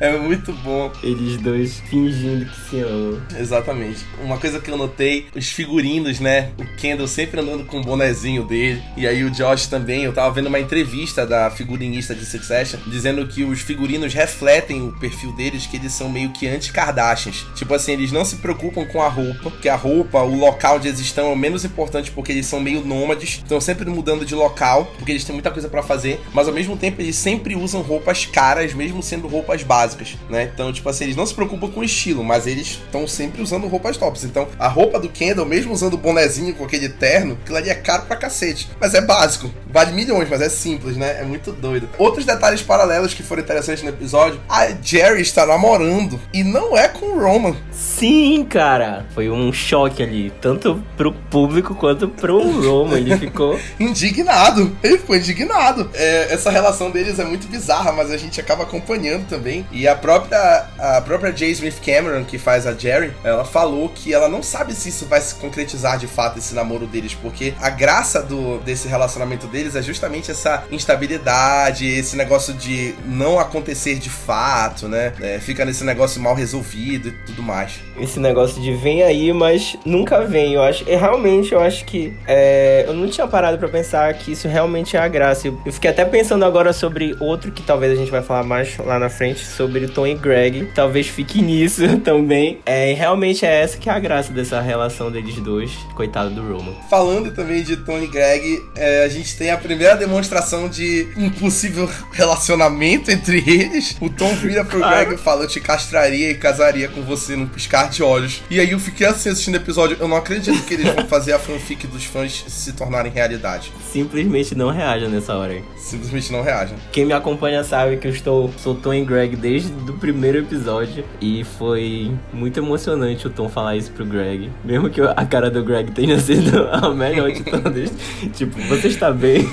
é 0.00 0.16
muito 0.18 0.52
bom. 0.52 0.92
Eles 1.02 1.36
dois 1.38 1.80
fingindo 1.88 2.46
que 2.46 2.70
se 2.70 2.80
amam. 2.80 3.20
Exatamente. 3.38 4.04
Uma 4.22 4.38
coisa 4.38 4.60
que 4.60 4.70
eu 4.70 4.76
notei, 4.76 5.26
os 5.34 5.48
figurinos, 5.48 6.20
né? 6.20 6.50
O 6.58 6.64
Kendall 6.76 7.06
sempre 7.06 7.40
andando 7.40 7.64
com 7.64 7.80
o 7.80 7.82
bonezinho 7.82 8.44
dele. 8.44 8.82
E 8.96 9.06
aí 9.06 9.24
o 9.24 9.30
Josh 9.30 9.66
também. 9.66 10.04
Eu 10.04 10.12
tava 10.12 10.32
vendo 10.34 10.46
uma 10.46 10.60
entrevista 10.60 11.26
da 11.26 11.50
figurinista 11.50 12.14
de 12.14 12.24
Succession 12.24 12.80
dizendo 12.86 13.26
que 13.26 13.44
os 13.44 13.60
figurinos 13.60 14.12
refletem 14.12 14.82
o 14.82 14.92
perfil 14.92 15.32
deles, 15.32 15.66
que 15.66 15.76
eles 15.76 15.92
são 15.92 16.08
meio 16.08 16.30
que 16.30 16.48
anti-Kardashians. 16.48 17.46
Tipo 17.54 17.74
assim, 17.74 17.92
eles 17.92 18.12
não 18.12 18.24
se 18.24 18.36
preocupam 18.36 18.84
com 18.84 19.00
a 19.00 19.08
roupa, 19.08 19.50
porque 19.50 19.68
a 19.68 19.76
roupa, 19.76 20.22
o 20.22 20.36
local 20.36 20.76
onde 20.76 20.88
eles 20.88 21.00
estão 21.00 21.28
é 21.28 21.32
o 21.32 21.36
menos 21.36 21.64
importante 21.64 22.10
porque 22.10 22.32
eles 22.32 22.46
são 22.46 22.60
meio 22.60 22.84
nômades, 22.84 23.40
estão 23.42 23.60
sempre 23.60 23.88
mudando 23.88 24.24
de 24.24 24.34
local, 24.34 24.92
porque 24.96 25.12
eles 25.12 25.24
têm 25.24 25.34
muita 25.34 25.50
coisa 25.50 25.68
para 25.68 25.82
fazer, 25.82 26.20
mas 26.32 26.48
ao 26.48 26.54
mesmo 26.54 26.76
tempo 26.76 27.00
eles 27.00 27.11
sempre 27.12 27.54
usam 27.56 27.82
roupas 27.82 28.26
caras, 28.26 28.74
mesmo 28.74 29.02
sendo 29.02 29.28
roupas 29.28 29.62
básicas, 29.62 30.16
né? 30.28 30.50
Então, 30.52 30.72
tipo 30.72 30.88
assim, 30.88 31.04
eles 31.04 31.16
não 31.16 31.26
se 31.26 31.34
preocupam 31.34 31.68
com 31.68 31.80
o 31.80 31.84
estilo, 31.84 32.22
mas 32.24 32.46
eles 32.46 32.80
estão 32.84 33.06
sempre 33.06 33.42
usando 33.42 33.66
roupas 33.66 33.96
tops. 33.96 34.24
Então, 34.24 34.48
a 34.58 34.68
roupa 34.68 34.98
do 34.98 35.08
Kendall, 35.08 35.46
mesmo 35.46 35.72
usando 35.72 35.94
o 35.94 35.98
bonezinho 35.98 36.54
com 36.54 36.64
aquele 36.64 36.88
terno, 36.88 37.38
aquilo 37.42 37.58
ali 37.58 37.70
é 37.70 37.74
caro 37.74 38.04
pra 38.06 38.16
cacete. 38.16 38.68
Mas 38.80 38.94
é 38.94 39.00
básico. 39.00 39.50
Vale 39.66 39.92
milhões, 39.92 40.28
mas 40.28 40.40
é 40.40 40.48
simples, 40.48 40.96
né? 40.96 41.20
É 41.20 41.24
muito 41.24 41.52
doido. 41.52 41.88
Outros 41.98 42.24
detalhes 42.24 42.62
paralelos 42.62 43.14
que 43.14 43.22
foram 43.22 43.42
interessantes 43.42 43.82
no 43.82 43.88
episódio: 43.88 44.40
a 44.48 44.68
Jerry 44.82 45.22
está 45.22 45.46
namorando 45.46 46.20
e 46.32 46.44
não 46.44 46.76
é 46.76 46.88
com 46.88 47.06
o 47.06 47.20
Roman. 47.20 47.56
Sim, 47.70 48.44
cara. 48.48 49.06
Foi 49.14 49.30
um 49.30 49.52
choque 49.52 50.02
ali, 50.02 50.32
tanto 50.40 50.82
pro 50.96 51.12
público 51.12 51.74
quanto 51.74 52.08
pro 52.08 52.40
Roman. 52.60 52.96
Ele 52.96 53.16
ficou 53.16 53.58
indignado. 53.80 54.76
Ele 54.82 54.98
ficou 54.98 55.16
indignado. 55.16 55.90
É, 55.94 56.32
essa 56.32 56.50
relação 56.50 56.90
deles 57.02 57.18
é 57.18 57.24
muito 57.24 57.48
bizarra, 57.48 57.90
mas 57.92 58.10
a 58.10 58.16
gente 58.16 58.40
acaba 58.40 58.62
acompanhando 58.62 59.26
também. 59.28 59.66
E 59.72 59.88
a 59.88 59.96
própria 59.96 60.66
a 60.78 61.00
própria 61.00 61.32
J. 61.32 61.50
Smith 61.50 61.80
Cameron, 61.84 62.24
que 62.24 62.38
faz 62.38 62.66
a 62.66 62.72
Jerry, 62.72 63.12
ela 63.24 63.44
falou 63.44 63.88
que 63.88 64.14
ela 64.14 64.28
não 64.28 64.42
sabe 64.42 64.74
se 64.74 64.88
isso 64.88 65.06
vai 65.06 65.20
se 65.20 65.34
concretizar 65.34 65.98
de 65.98 66.06
fato 66.06 66.38
esse 66.38 66.54
namoro 66.54 66.86
deles, 66.86 67.14
porque 67.14 67.54
a 67.60 67.70
graça 67.70 68.22
do 68.22 68.58
desse 68.58 68.86
relacionamento 68.86 69.46
deles 69.46 69.74
é 69.74 69.82
justamente 69.82 70.30
essa 70.30 70.64
instabilidade, 70.70 71.86
esse 71.86 72.16
negócio 72.16 72.54
de 72.54 72.94
não 73.04 73.38
acontecer 73.38 73.96
de 73.96 74.10
fato, 74.10 74.88
né? 74.88 75.12
É, 75.20 75.38
fica 75.40 75.64
nesse 75.64 75.84
negócio 75.84 76.20
mal 76.20 76.34
resolvido 76.34 77.08
e 77.08 77.12
tudo 77.26 77.42
mais. 77.42 77.80
Esse 77.98 78.20
negócio 78.20 78.60
de 78.62 78.72
vem 78.74 79.02
aí, 79.02 79.32
mas 79.32 79.76
nunca 79.84 80.24
vem. 80.24 80.54
Eu 80.54 80.62
acho, 80.62 80.88
e 80.88 80.94
realmente 80.94 81.52
eu 81.52 81.60
acho 81.60 81.84
que 81.84 82.12
é, 82.26 82.84
eu 82.86 82.94
não 82.94 83.08
tinha 83.08 83.26
parado 83.26 83.58
para 83.58 83.68
pensar 83.68 84.12
que 84.14 84.32
isso 84.32 84.46
realmente 84.46 84.96
é 84.96 85.00
a 85.00 85.08
graça. 85.08 85.48
Eu 85.48 85.72
fiquei 85.72 85.90
até 85.90 86.04
pensando 86.04 86.44
agora 86.44 86.72
sobre 86.72 86.91
outro 87.20 87.50
que 87.50 87.62
talvez 87.62 87.92
a 87.92 87.96
gente 87.96 88.10
vai 88.10 88.22
falar 88.22 88.42
mais 88.42 88.76
lá 88.78 88.98
na 88.98 89.08
frente 89.08 89.44
sobre 89.44 89.86
Tom 89.88 90.06
e 90.06 90.14
Greg. 90.14 90.70
Talvez 90.74 91.06
fique 91.06 91.40
nisso 91.42 91.82
também. 91.98 92.58
É, 92.66 92.92
realmente 92.92 93.44
é 93.44 93.62
essa 93.62 93.78
que 93.78 93.88
é 93.88 93.92
a 93.92 93.98
graça 93.98 94.32
dessa 94.32 94.60
relação 94.60 95.10
deles 95.10 95.34
dois. 95.36 95.72
Coitado 95.94 96.30
do 96.30 96.42
Roman. 96.42 96.74
Falando 96.88 97.32
também 97.32 97.62
de 97.62 97.76
Tom 97.76 97.98
e 97.98 98.06
Greg, 98.06 98.62
é, 98.76 99.04
a 99.04 99.08
gente 99.08 99.36
tem 99.36 99.50
a 99.50 99.56
primeira 99.56 99.96
demonstração 99.96 100.68
de 100.68 101.08
um 101.16 101.30
possível 101.30 101.88
relacionamento 102.12 103.10
entre 103.10 103.38
eles. 103.46 103.96
O 104.00 104.08
Tom 104.08 104.34
vira 104.36 104.64
pro 104.64 104.78
claro. 104.78 105.06
Greg 105.06 105.14
e 105.14 105.18
fala: 105.18 105.44
Eu 105.44 105.48
te 105.48 105.60
castraria 105.60 106.30
e 106.30 106.34
casaria 106.34 106.88
com 106.88 107.02
você 107.02 107.36
num 107.36 107.46
piscar 107.46 107.88
de 107.88 108.02
olhos. 108.02 108.42
E 108.50 108.60
aí 108.60 108.70
eu 108.70 108.78
fiquei 108.78 109.06
assim 109.06 109.30
assistindo 109.30 109.54
o 109.54 109.58
episódio. 109.58 109.96
Eu 109.98 110.08
não 110.08 110.16
acredito 110.16 110.62
que 110.64 110.74
eles 110.74 110.92
vão 110.94 111.06
fazer 111.06 111.32
a 111.32 111.38
fanfic 111.38 111.86
dos 111.86 112.04
fãs 112.04 112.44
se 112.48 112.72
tornarem 112.72 113.12
realidade. 113.12 113.72
Simplesmente 113.92 114.54
não 114.54 114.70
reajam 114.70 115.08
nessa 115.08 115.34
hora 115.34 115.52
aí. 115.52 115.64
Simplesmente 115.76 116.32
não 116.32 116.42
reajam. 116.42 116.76
Quem 116.90 117.06
me 117.06 117.12
acompanha 117.12 117.64
sabe 117.64 117.96
que 117.96 118.06
eu 118.06 118.12
estou 118.12 118.50
sou 118.58 118.74
Tom 118.74 118.92
e 118.92 119.04
Greg 119.04 119.36
desde 119.36 119.72
o 119.90 119.94
primeiro 119.94 120.38
episódio. 120.38 121.04
E 121.20 121.44
foi 121.44 122.12
muito 122.32 122.58
emocionante 122.58 123.26
o 123.26 123.30
Tom 123.30 123.48
falar 123.48 123.76
isso 123.76 123.90
pro 123.92 124.04
Greg. 124.04 124.50
Mesmo 124.64 124.90
que 124.90 125.00
a 125.00 125.24
cara 125.26 125.50
do 125.50 125.64
Greg 125.64 125.90
tenha 125.92 126.18
sido 126.18 126.68
a 126.70 126.90
melhor 126.94 127.30
de 127.30 127.42
todas. 127.44 127.92
tipo, 128.34 128.58
você 128.68 128.88
está 128.88 129.10
bem. 129.10 129.46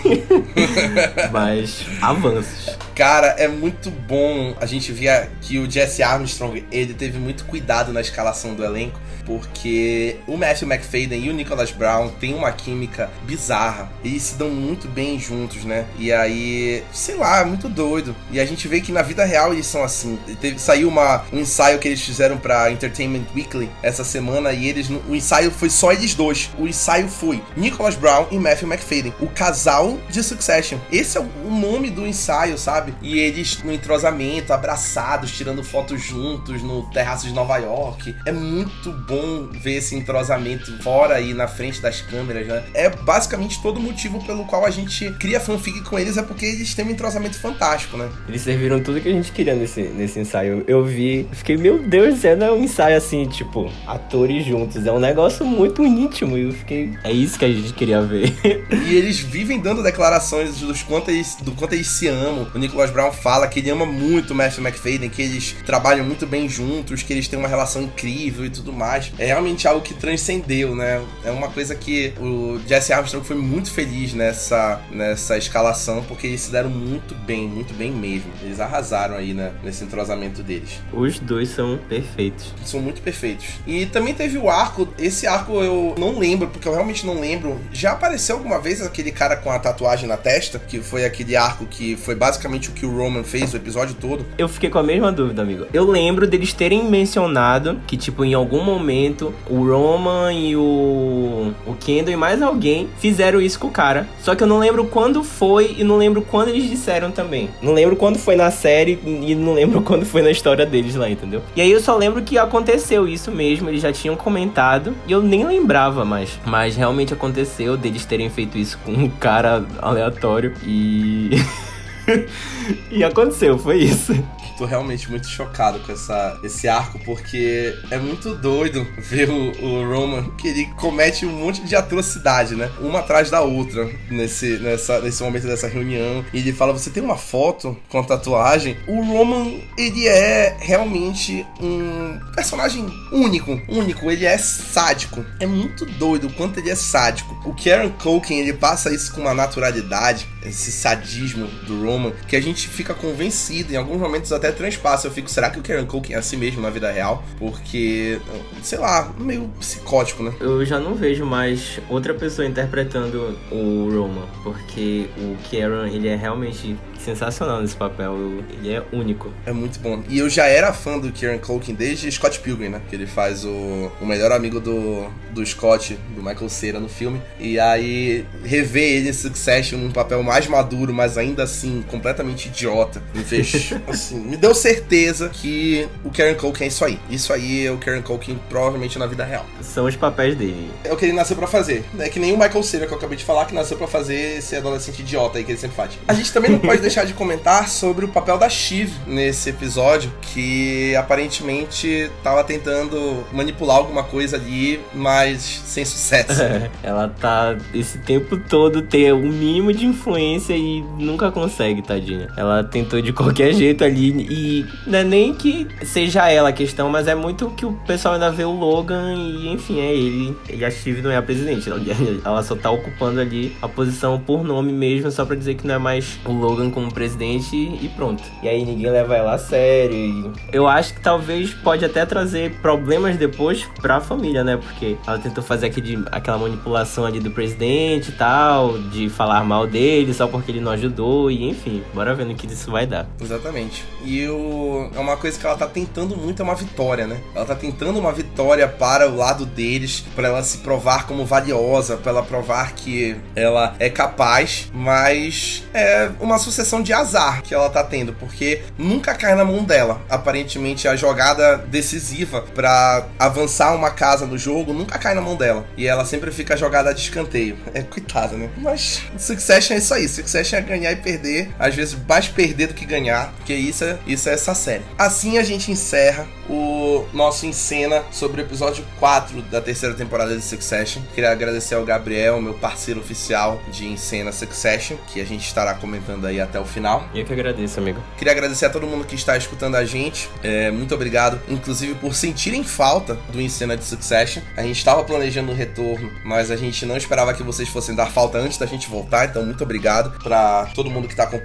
Mas 1.32 1.86
avanços. 2.02 2.78
Cara, 3.00 3.28
é 3.38 3.48
muito 3.48 3.90
bom 3.90 4.54
a 4.60 4.66
gente 4.66 4.92
ver 4.92 5.30
que 5.42 5.58
o 5.58 5.72
Jesse 5.72 6.04
Armstrong, 6.04 6.66
ele 6.70 6.94
teve 6.94 7.18
muito 7.18 7.46
cuidado 7.46 7.94
na 7.94 8.02
escalação 8.02 8.54
do 8.54 8.62
elenco 8.62 9.00
porque 9.30 10.18
o 10.26 10.36
Matthew 10.36 10.68
McFadden 10.68 11.26
e 11.26 11.30
o 11.30 11.34
Nicholas 11.34 11.72
Brown 11.72 12.10
têm 12.10 12.34
uma 12.34 12.52
química 12.52 13.12
bizarra. 13.28 13.92
Eles 14.04 14.24
se 14.24 14.36
dão 14.36 14.50
muito 14.50 14.88
bem 14.88 15.20
juntos, 15.20 15.64
né? 15.64 15.86
E 16.00 16.12
aí, 16.12 16.84
sei 16.92 17.16
lá, 17.16 17.42
é 17.42 17.46
muito 17.46 17.70
doido. 17.70 18.16
E 18.32 18.40
a 18.40 18.46
gente 18.46 18.68
vê 18.68 18.82
que 18.82 18.92
na 18.92 19.04
vida 19.04 19.24
real 19.24 19.54
eles 19.54 19.68
são 19.68 19.84
assim. 19.84 20.18
Teve, 20.42 20.58
saiu 20.58 20.88
uma, 20.88 21.24
um 21.32 21.40
ensaio 21.42 21.78
que 21.78 21.88
eles 21.88 22.02
fizeram 22.02 22.40
pra 22.40 22.72
Entertainment 22.72 23.26
Weekly 23.36 23.70
essa 23.84 24.04
semana 24.04 24.52
e 24.52 24.68
eles. 24.68 24.90
O 24.90 25.16
ensaio 25.16 25.52
foi 25.52 25.70
só 25.70 25.92
eles 25.92 26.16
dois. 26.16 26.50
O 26.58 26.68
ensaio 26.68 27.08
foi 27.08 27.40
Nicholas 27.56 27.94
Brown 27.94 28.26
e 28.32 28.40
Matthew 28.40 28.68
McFadden, 28.68 29.14
o 29.20 29.28
casal 29.28 30.00
de 30.10 30.24
Succession. 30.24 30.80
Esse 30.92 31.20
é 31.20 31.22
o 31.22 31.52
nome 31.52 31.92
do 31.92 32.08
ensaio, 32.08 32.58
sabe? 32.58 32.89
E 33.02 33.20
eles 33.20 33.62
no 33.64 33.72
entrosamento, 33.72 34.54
abraçados, 34.54 35.32
tirando 35.32 35.64
fotos 35.64 36.02
juntos 36.02 36.62
no 36.62 36.84
terraço 36.92 37.28
de 37.28 37.34
Nova 37.34 37.58
York. 37.58 38.16
É 38.26 38.32
muito 38.32 38.92
bom 38.92 39.48
ver 39.52 39.76
esse 39.76 39.96
entrosamento 39.96 40.82
fora 40.82 41.20
e 41.20 41.34
na 41.34 41.48
frente 41.48 41.82
das 41.82 42.02
câmeras, 42.02 42.48
né? 42.48 42.64
É 42.74 42.90
basicamente 42.90 43.62
todo 43.62 43.78
o 43.78 43.82
motivo 43.82 44.24
pelo 44.26 44.46
qual 44.46 44.66
a 44.66 44.70
gente 44.70 45.12
cria 45.14 45.40
fanfic 45.40 45.82
com 45.82 45.98
eles, 45.98 46.18
é 46.18 46.22
porque 46.22 46.46
eles 46.46 46.74
têm 46.74 46.86
um 46.86 46.92
entrosamento 46.92 47.40
fantástico, 47.40 47.98
né? 47.98 48.10
Eles 48.28 48.42
serviram 48.42 48.82
tudo 48.82 49.02
que 49.02 49.10
a 49.10 49.14
gente 49.14 49.32
queria 49.32 49.56
nesse, 49.56 49.82
nesse 49.84 50.20
ensaio. 50.20 50.64
Eu 50.68 50.84
vi, 50.84 51.28
fiquei, 51.32 51.58
meu 51.58 51.80
Deus 51.80 52.24
é 52.24 52.52
um 52.52 52.64
ensaio 52.64 52.98
assim, 52.98 53.26
tipo, 53.26 53.72
atores 53.88 54.46
juntos. 54.46 54.86
É 54.86 54.92
um 54.92 55.00
negócio 55.00 55.46
muito 55.46 55.86
íntimo. 55.86 56.38
E 56.38 56.44
eu 56.44 56.52
fiquei, 56.52 56.94
é 57.04 57.12
isso 57.12 57.38
que 57.38 57.46
a 57.46 57.52
gente 57.52 57.74
queria 57.74 58.02
ver. 58.02 58.34
e 58.72 58.96
eles 58.96 59.20
vivem 59.20 59.60
dando 59.60 59.84
declarações 59.84 60.60
dos 60.60 60.84
quanto 60.84 61.12
eles, 61.12 61.38
do 61.42 61.52
quanto 61.52 61.74
eles 61.74 61.88
se 61.88 62.08
amam. 62.08 62.48
O 62.54 62.60
Nicholas 62.80 62.92
Brown 62.92 63.12
fala 63.12 63.48
que 63.48 63.60
ele 63.60 63.70
ama 63.70 63.86
muito 63.86 64.32
o 64.32 64.36
Matthew 64.36 64.66
McFadden, 64.66 65.10
que 65.10 65.22
eles 65.22 65.54
trabalham 65.66 66.06
muito 66.06 66.26
bem 66.26 66.48
juntos, 66.48 67.04
que 67.04 67.12
eles 67.12 67.28
têm 67.28 67.38
uma 67.38 67.48
relação 67.48 67.82
incrível 67.82 68.46
e 68.46 68.50
tudo 68.50 68.72
mais 68.72 69.12
é 69.18 69.26
realmente 69.26 69.68
algo 69.68 69.82
que 69.82 69.94
transcendeu, 69.94 70.76
né? 70.76 71.04
É 71.26 71.32
uma 71.32 71.50
coisa 71.50 71.76
que 71.76 72.14
o 72.20 72.60
Jesse 72.66 72.94
Armstrong 72.94 73.26
foi 73.26 73.36
muito 73.36 73.72
feliz 73.72 74.14
nessa, 74.14 74.82
nessa 74.92 75.38
escalação, 75.38 76.04
porque 76.04 76.28
eles 76.28 76.42
se 76.42 76.52
deram 76.52 76.70
muito 76.70 77.14
bem, 77.16 77.48
muito 77.48 77.74
bem 77.74 77.92
mesmo. 77.92 78.32
Eles 78.42 78.60
arrasaram 78.60 79.16
aí 79.16 79.34
né, 79.34 79.52
nesse 79.64 79.84
entrosamento 79.84 80.42
deles. 80.42 80.80
Os 80.94 81.20
dois 81.20 81.50
são 81.50 81.78
perfeitos. 81.90 82.54
São 82.64 82.80
muito 82.80 83.02
perfeitos. 83.02 83.46
E 83.68 83.86
também 83.88 84.14
teve 84.14 84.38
o 84.38 84.50
arco, 84.50 84.88
esse 84.98 85.28
arco 85.28 85.62
eu 85.62 85.96
não 85.98 86.18
lembro, 86.18 86.48
porque 86.48 86.68
eu 86.68 86.74
realmente 86.74 87.06
não 87.06 87.20
lembro. 87.20 87.60
Já 87.74 87.92
apareceu 87.92 88.38
alguma 88.38 88.60
vez 88.60 88.82
aquele 88.82 89.12
cara 89.12 89.36
com 89.36 89.52
a 89.52 89.60
tatuagem 89.60 90.08
na 90.08 90.18
testa, 90.18 90.60
que 90.60 90.80
foi 90.80 91.04
aquele 91.04 91.36
arco 91.36 91.66
que 91.66 91.98
foi 91.98 92.16
basicamente 92.16 92.59
o 92.68 92.74
que 92.74 92.86
o 92.86 92.98
Roman 92.98 93.24
fez 93.24 93.54
o 93.54 93.58
episódio 93.58 93.96
todo? 93.96 94.26
Eu 94.38 94.50
fiquei 94.50 94.70
com 94.70 94.80
a 94.80 94.84
mesma 94.84 95.10
dúvida, 95.10 95.42
amigo. 95.42 95.66
Eu 95.72 95.90
lembro 95.90 96.28
deles 96.28 96.52
terem 96.52 96.84
mencionado 96.84 97.80
que, 97.88 97.96
tipo, 97.96 98.26
em 98.26 98.34
algum 98.34 98.62
momento 98.62 98.90
momento, 98.90 99.34
o 99.50 99.64
Roman 99.64 100.34
e 100.34 100.56
o, 100.56 101.54
o 101.66 101.74
Kendall 101.80 102.14
e 102.14 102.18
mais 102.18 102.42
alguém 102.42 102.90
fizeram 102.98 103.40
isso 103.40 103.60
com 103.60 103.68
o 103.68 103.72
cara. 103.72 104.08
Só 104.22 104.34
que 104.34 104.44
eu 104.44 104.48
não 104.48 104.58
lembro 104.58 104.86
quando 104.86 105.24
foi 105.24 105.76
e 105.78 105.84
não 105.84 105.98
lembro 105.98 106.22
quando 106.22 106.50
eles 106.50 106.70
disseram 106.70 107.12
também. 107.12 107.50
Não 107.62 107.74
lembro 107.74 107.96
quando 107.96 108.18
foi 108.18 108.36
na 108.36 108.50
série 108.50 109.00
e 109.06 109.36
não 109.36 109.54
lembro 109.54 109.82
quando 109.84 110.06
foi 110.06 110.22
na 110.22 110.32
história 110.32 110.66
deles 110.66 110.96
lá, 110.96 111.10
entendeu? 111.10 111.42
E 111.56 111.62
aí 111.62 111.72
eu 111.72 111.80
só 111.80 111.96
lembro 111.96 112.22
que 112.22 112.38
aconteceu 112.38 113.08
isso 113.08 113.32
mesmo, 113.32 113.70
eles 113.70 113.82
já 113.82 113.92
tinham 113.92 114.16
comentado 114.16 114.96
e 115.08 115.12
eu 115.12 115.22
nem 115.22 115.46
lembrava 115.46 116.04
mais. 116.06 116.40
Mas 116.46 116.76
realmente 116.76 117.14
aconteceu 117.14 117.78
deles 117.78 118.06
terem 118.06 118.30
feito 118.30 118.58
isso 118.58 118.80
com 118.84 118.92
um 118.92 119.10
cara 119.10 119.66
aleatório 119.82 120.54
e. 120.66 121.32
e 122.92 123.04
aconteceu, 123.04 123.58
foi 123.58 123.80
isso 123.80 124.14
tô 124.60 124.66
realmente 124.66 125.10
muito 125.10 125.26
chocado 125.26 125.80
com 125.80 125.94
essa, 125.94 126.38
esse 126.44 126.68
arco, 126.68 127.00
porque 127.06 127.74
é 127.90 127.98
muito 127.98 128.36
doido 128.36 128.86
ver 128.98 129.30
o, 129.30 129.52
o 129.64 129.90
Roman 129.90 130.32
que 130.32 130.50
ele 130.50 130.66
comete 130.76 131.26
um 131.26 131.32
monte 131.32 131.64
de 131.64 131.78
atrocidade, 131.78 132.56
né? 132.56 132.70
Uma 132.82 133.00
atrás 133.00 133.32
da 133.32 133.42
outra 133.42 133.90
nesse, 134.12 134.60
nessa, 134.60 135.00
nesse 135.00 135.24
momento 135.24 135.48
dessa 135.48 135.66
reunião. 135.66 136.26
E 136.34 136.40
ele 136.40 136.52
fala: 136.52 136.74
Você 136.74 136.90
tem 136.90 137.02
uma 137.02 137.16
foto 137.16 137.78
com 137.88 138.04
tatuagem? 138.04 138.76
O 138.86 139.02
Roman, 139.02 139.62
ele 139.78 140.06
é 140.08 140.58
realmente 140.60 141.46
um 141.62 142.20
personagem 142.36 142.86
único. 143.14 143.62
Único, 143.70 144.12
ele 144.12 144.26
é 144.26 144.38
sádico. 144.38 145.24
É 145.40 145.46
muito 145.46 145.86
doido 145.86 146.28
o 146.28 146.34
quanto 146.34 146.60
ele 146.60 146.70
é 146.70 146.76
sádico. 146.76 147.34
O 147.46 147.56
Karen 147.56 147.90
Culkin, 147.92 148.36
ele 148.36 148.54
passa 148.54 148.94
isso 148.94 149.14
com 149.14 149.22
uma 149.22 149.34
naturalidade 149.34 150.28
esse 150.44 150.72
sadismo 150.72 151.48
do 151.66 151.86
Roman, 151.86 151.99
que 152.28 152.36
a 152.36 152.42
gente 152.42 152.68
fica 152.68 152.94
convencido, 152.94 153.74
em 153.74 153.76
alguns 153.76 154.00
momentos 154.00 154.32
até 154.32 154.52
transpassa. 154.52 155.08
Eu 155.08 155.12
fico, 155.12 155.30
será 155.30 155.50
que 155.50 155.60
o 155.60 155.64
Karen 155.64 155.86
Culkin 155.86 156.14
é 156.14 156.18
assim 156.18 156.38
mesmo 156.38 156.62
na 156.62 156.70
vida 156.70 156.92
real? 156.92 157.24
Porque, 157.38 158.20
sei 158.62 158.80
lá, 158.80 159.12
meio 159.18 159.50
psicótico, 159.60 160.24
né? 160.24 160.34
Eu 160.40 160.66
já 160.66 160.80
não 160.80 160.96
vejo 160.96 161.26
mais 161.26 161.80
outra 161.90 162.14
pessoa 162.14 162.48
interpretando 162.48 163.38
o 163.52 163.90
Roman, 163.92 164.28
porque 164.44 165.10
o 165.18 165.38
Karen, 165.50 165.90
ele 165.92 166.08
é 166.08 166.16
realmente 166.16 166.78
sensacional 167.00 167.62
nesse 167.62 167.76
papel. 167.76 168.16
Ele 168.50 168.74
é 168.74 168.84
único. 168.92 169.32
É 169.46 169.52
muito 169.52 169.80
bom. 169.80 170.04
E 170.08 170.20
eu 170.20 170.30
já 170.30 170.46
era 170.46 170.72
fã 170.74 170.98
do 170.98 171.12
Kieran 171.12 171.38
Culkin 171.38 171.74
desde 171.74 172.12
Scott 172.12 172.40
Pilgrim, 172.40 172.70
né? 172.70 172.82
Que 172.90 172.96
ele 172.96 173.08
faz 173.08 173.46
o, 173.46 173.92
o 174.02 174.06
melhor 174.06 174.32
amigo 174.32 174.60
do, 174.60 175.10
do 175.32 175.46
Scott, 175.46 175.98
do 176.16 176.22
Michael 176.22 176.50
Cera 176.50 176.80
no 176.80 176.90
filme. 176.90 177.22
E 177.40 177.60
aí, 177.60 178.26
rever 178.44 178.98
ele 178.98 179.10
em 179.10 179.14
Succession 179.14 179.78
num 179.78 179.92
papel 179.92 180.22
mais 180.22 180.48
maduro, 180.48 180.94
mas 180.94 181.18
ainda 181.18 181.44
assim, 181.44 181.84
completamente 181.90 182.48
idiota, 182.48 183.02
me 183.14 183.24
fez, 183.24 183.74
assim, 183.88 184.20
me 184.20 184.38
deu 184.38 184.54
certeza 184.54 185.30
que 185.30 185.88
o 186.04 186.10
Kieran 186.10 186.36
Culkin 186.36 186.64
é 186.64 186.68
isso 186.68 186.86
aí. 186.86 187.00
Isso 187.10 187.34
aí 187.34 187.66
é 187.66 187.72
o 187.72 187.78
Kieran 187.78 188.02
Culkin 188.02 188.40
provavelmente 188.50 188.98
na 188.98 189.06
vida 189.06 189.24
real. 189.24 189.46
São 189.62 189.86
os 189.86 189.96
papéis 189.96 190.36
dele. 190.36 190.72
É 190.84 190.94
o 190.94 190.98
que 190.98 191.06
ele 191.06 191.14
nasceu 191.14 191.36
pra 191.36 191.48
fazer. 191.48 191.84
É 191.98 192.10
que 192.10 192.20
nem 192.20 192.34
o 192.34 192.38
Michael 192.38 192.64
Cera 192.64 192.88
que 192.88 192.94
eu 192.94 192.98
acabei 192.98 193.18
de 193.18 193.24
falar, 193.24 193.46
que 193.46 193.54
nasceu 193.54 193.78
pra 193.78 193.88
fazer 193.88 194.38
esse 194.38 194.56
adolescente 194.56 195.00
idiota 195.00 195.38
aí 195.38 195.44
que 195.44 195.52
ele 195.52 195.60
sempre 195.60 195.76
faz. 195.76 195.92
A 196.08 196.14
gente 196.14 196.32
também 196.32 196.52
não 196.52 196.60
pode 196.60 196.82
deixar 196.82 197.06
de 197.06 197.14
comentar 197.14 197.68
sobre 197.70 198.06
o 198.06 198.08
papel 198.08 198.38
da 198.38 198.50
Shiv 198.50 198.92
nesse 199.08 199.50
episódio, 199.50 200.12
que 200.22 200.96
aparentemente 200.96 202.10
tava 202.24 202.44
tentando 202.44 203.24
manipular 203.32 203.78
alguma 203.78 204.04
coisa 204.04 204.38
ali, 204.38 204.80
mas 204.94 205.42
sem 205.66 205.86
sucesso. 205.86 206.42
Ela 206.84 207.08
tá 207.08 207.58
esse 207.74 207.98
tempo 208.00 208.38
todo 208.38 208.82
ter 208.82 209.14
o 209.14 209.18
um 209.18 209.30
mínimo 209.30 209.74
de 209.74 209.86
influência 209.86 210.54
e 210.56 210.82
nunca 210.98 211.32
consegue, 211.32 211.69
tadinha. 211.82 212.28
Ela 212.36 212.64
tentou 212.64 213.02
de 213.02 213.14
qualquer 213.14 213.54
jeito 213.54 213.84
ali 213.84 214.10
e 214.30 214.66
não 214.86 215.00
é 215.00 215.04
nem 215.04 215.34
que 215.34 215.68
seja 215.84 216.30
ela 216.30 216.50
a 216.50 216.54
questão, 216.54 216.90
mas 216.90 217.08
é 217.08 217.16
muito 217.16 217.50
que 217.52 217.66
o 217.66 217.74
pessoal 217.88 218.16
ainda 218.16 218.32
vê 218.32 218.44
o 218.44 218.52
Logan 218.52 219.16
e 219.16 219.48
enfim, 219.50 219.80
é 219.80 219.94
ele. 219.94 220.36
E 220.52 220.64
a 220.64 220.72
Shiv 220.72 221.02
não 221.02 221.12
é 221.12 221.18
a 221.18 221.22
presidente, 221.22 221.70
ela 222.24 222.44
só 222.44 222.56
tá 222.56 222.70
ocupando 222.70 223.20
ali 223.20 223.56
a 223.62 223.68
posição 223.68 224.20
por 224.20 224.44
nome 224.44 224.72
mesmo, 224.72 225.12
só 225.12 225.26
pra 225.26 225.36
dizer 225.36 225.56
que 225.56 225.66
não 225.66 225.76
é 225.76 225.78
mais 225.78 226.20
o 226.26 226.32
Logan 226.32 226.70
como 226.70 226.94
presidente 226.94 227.56
e 227.56 227.90
pronto. 227.96 228.24
E 228.44 228.48
aí 228.48 228.66
ninguém 228.66 228.92
leva 228.92 229.16
ela 229.16 229.34
a 229.34 229.38
sério. 229.38 229.96
E 229.96 230.32
eu 230.52 230.68
acho 230.68 230.94
que 230.94 231.02
talvez 231.02 231.54
pode 231.54 231.86
até 231.86 232.06
trazer 232.06 232.52
problemas 232.62 233.18
depois 233.18 233.68
pra 233.82 234.00
família, 234.00 234.44
né? 234.44 234.58
Porque 234.58 234.98
ela 235.06 235.18
tentou 235.18 235.44
fazer 235.44 235.68
aquele, 235.68 236.04
aquela 236.12 236.38
manipulação 236.38 237.06
ali 237.06 237.20
do 237.20 237.32
presidente 237.32 238.10
e 238.10 238.14
tal, 238.14 238.78
de 238.78 239.10
falar 239.10 239.44
mal 239.44 239.68
dele 239.68 240.14
só 240.14 240.28
porque 240.28 240.52
ele 240.52 240.62
não 240.62 240.72
ajudou, 240.72 241.30
e 241.32 241.50
enfim, 241.50 241.59
bora 241.94 242.14
ver 242.16 242.26
no 242.26 242.36
que 242.36 242.48
isso 242.48 242.72
vai 242.72 242.86
dar. 242.86 243.08
Exatamente. 243.22 243.86
E 244.04 244.28
o... 244.28 244.90
é 244.96 245.00
uma 245.00 245.18
coisa 245.18 245.40
que 245.40 245.46
ela 245.46 245.58
tá 245.58 245.68
tentando 245.68 246.16
muito, 246.16 246.42
é 246.42 246.46
uma 246.46 246.56
vitória, 246.56 247.08
né? 247.08 247.20
Ela 247.36 247.46
tá 247.46 247.56
tentando 247.56 248.00
uma 248.00 248.12
vitória 248.12 248.68
para 248.68 249.10
o 249.10 249.16
lado 249.16 249.46
deles, 249.46 250.04
para 250.16 250.28
ela 250.28 250.44
se 250.44 250.60
provar 250.60 251.06
como 251.08 251.26
valiosa, 251.26 251.98
para 251.98 252.12
ela 252.12 252.24
provar 252.24 252.74
que 252.74 253.16
ela 253.36 253.76
é 253.80 253.90
capaz, 253.90 254.70
mas 254.74 255.64
é 255.74 256.10
uma 256.20 256.38
sucessão 256.38 256.82
de 256.82 256.94
azar 256.94 257.42
que 257.42 257.54
ela 257.54 257.70
tá 257.70 257.84
tendo, 257.84 258.14
porque 258.14 258.62
nunca 258.78 259.14
cai 259.14 259.36
na 259.36 259.46
mão 259.46 259.64
dela. 259.64 260.02
Aparentemente, 260.10 260.88
a 260.88 260.96
jogada 260.96 261.58
decisiva 261.58 262.42
para 262.54 263.08
avançar 263.18 263.76
uma 263.76 263.92
casa 263.92 264.26
no 264.26 264.38
jogo 264.38 264.74
nunca 264.74 264.98
cai 264.98 265.14
na 265.14 265.22
mão 265.22 265.36
dela. 265.36 265.66
E 265.78 265.88
ela 265.88 266.06
sempre 266.06 266.32
fica 266.32 266.56
jogada 266.58 266.94
de 266.94 267.02
escanteio. 267.02 267.58
É 267.80 267.84
coitada, 267.84 268.36
né? 268.36 268.50
Mas 268.58 269.02
Succession 269.18 269.76
é 269.76 269.78
isso 269.78 269.94
aí. 269.94 270.08
Succession 270.08 270.58
é 270.58 270.62
ganhar 270.62 270.92
e 270.92 270.96
perder. 270.96 271.49
Às 271.58 271.76
vezes 271.76 271.98
mais 272.08 272.28
perder 272.28 272.68
do 272.68 272.74
que 272.74 272.86
ganhar. 272.86 273.34
Porque 273.38 273.54
isso 273.54 273.84
é, 273.84 273.98
isso 274.06 274.30
é 274.30 274.34
essa 274.34 274.54
série. 274.54 274.84
Assim 274.98 275.38
a 275.38 275.44
gente 275.44 275.72
encerra 275.72 276.28
o 276.50 277.06
nosso 277.14 277.46
encena 277.46 278.04
sobre 278.12 278.42
o 278.42 278.44
episódio 278.44 278.84
4 279.00 279.42
da 279.44 279.62
terceira 279.62 279.94
temporada 279.96 280.36
de 280.36 280.42
Succession. 280.42 281.02
Queria 281.14 281.32
agradecer 281.32 281.76
ao 281.76 281.86
Gabriel, 281.86 282.42
meu 282.42 282.56
parceiro 282.56 283.00
oficial 283.00 283.62
de 283.72 283.88
encena 283.88 284.32
Succession, 284.32 284.98
que 285.08 285.22
a 285.22 285.26
gente 285.26 285.46
estará 285.46 285.76
comentando 285.76 286.26
aí 286.26 286.42
até 286.42 286.60
o 286.60 286.66
final. 286.66 287.08
Eu 287.14 287.24
que 287.24 287.34
agradeço, 287.34 287.80
amigo. 287.80 288.02
Queria 288.18 288.34
agradecer 288.34 288.66
a 288.66 288.70
todo 288.70 288.88
mundo 288.88 289.06
que 289.06 289.16
está 289.16 289.38
escutando 289.38 289.76
a 289.76 289.86
gente. 289.86 290.30
É, 290.42 290.72
muito 290.72 290.94
obrigado, 290.96 291.40
inclusive, 291.48 291.94
por 291.96 292.16
sentirem 292.16 292.64
falta 292.64 293.16
do 293.32 293.40
encena 293.40 293.78
de 293.78 293.84
Succession. 293.84 294.42
A 294.58 294.64
gente 294.64 294.78
estava 294.78 295.04
planejando 295.04 295.52
o 295.52 295.56
retorno, 295.56 296.12
mas 296.24 296.50
a 296.50 296.56
gente 296.56 296.86
não 296.86 296.98
esperava 296.98 297.34
que 297.34 297.44
vocês 297.44 297.70
fossem 297.70 297.96
dar 297.96 298.08
falta 298.08 298.38
antes 298.40 298.58
da 298.58 298.66
gente 298.66 298.90
voltar, 298.90 299.26
então 299.26 299.46
muito 299.46 299.64
obrigado 299.64 300.12
para 300.24 300.66
todo 300.74 300.90
mundo 300.90 301.08
que 301.08 301.14
está 301.14 301.24
acompanhando. 301.24 301.39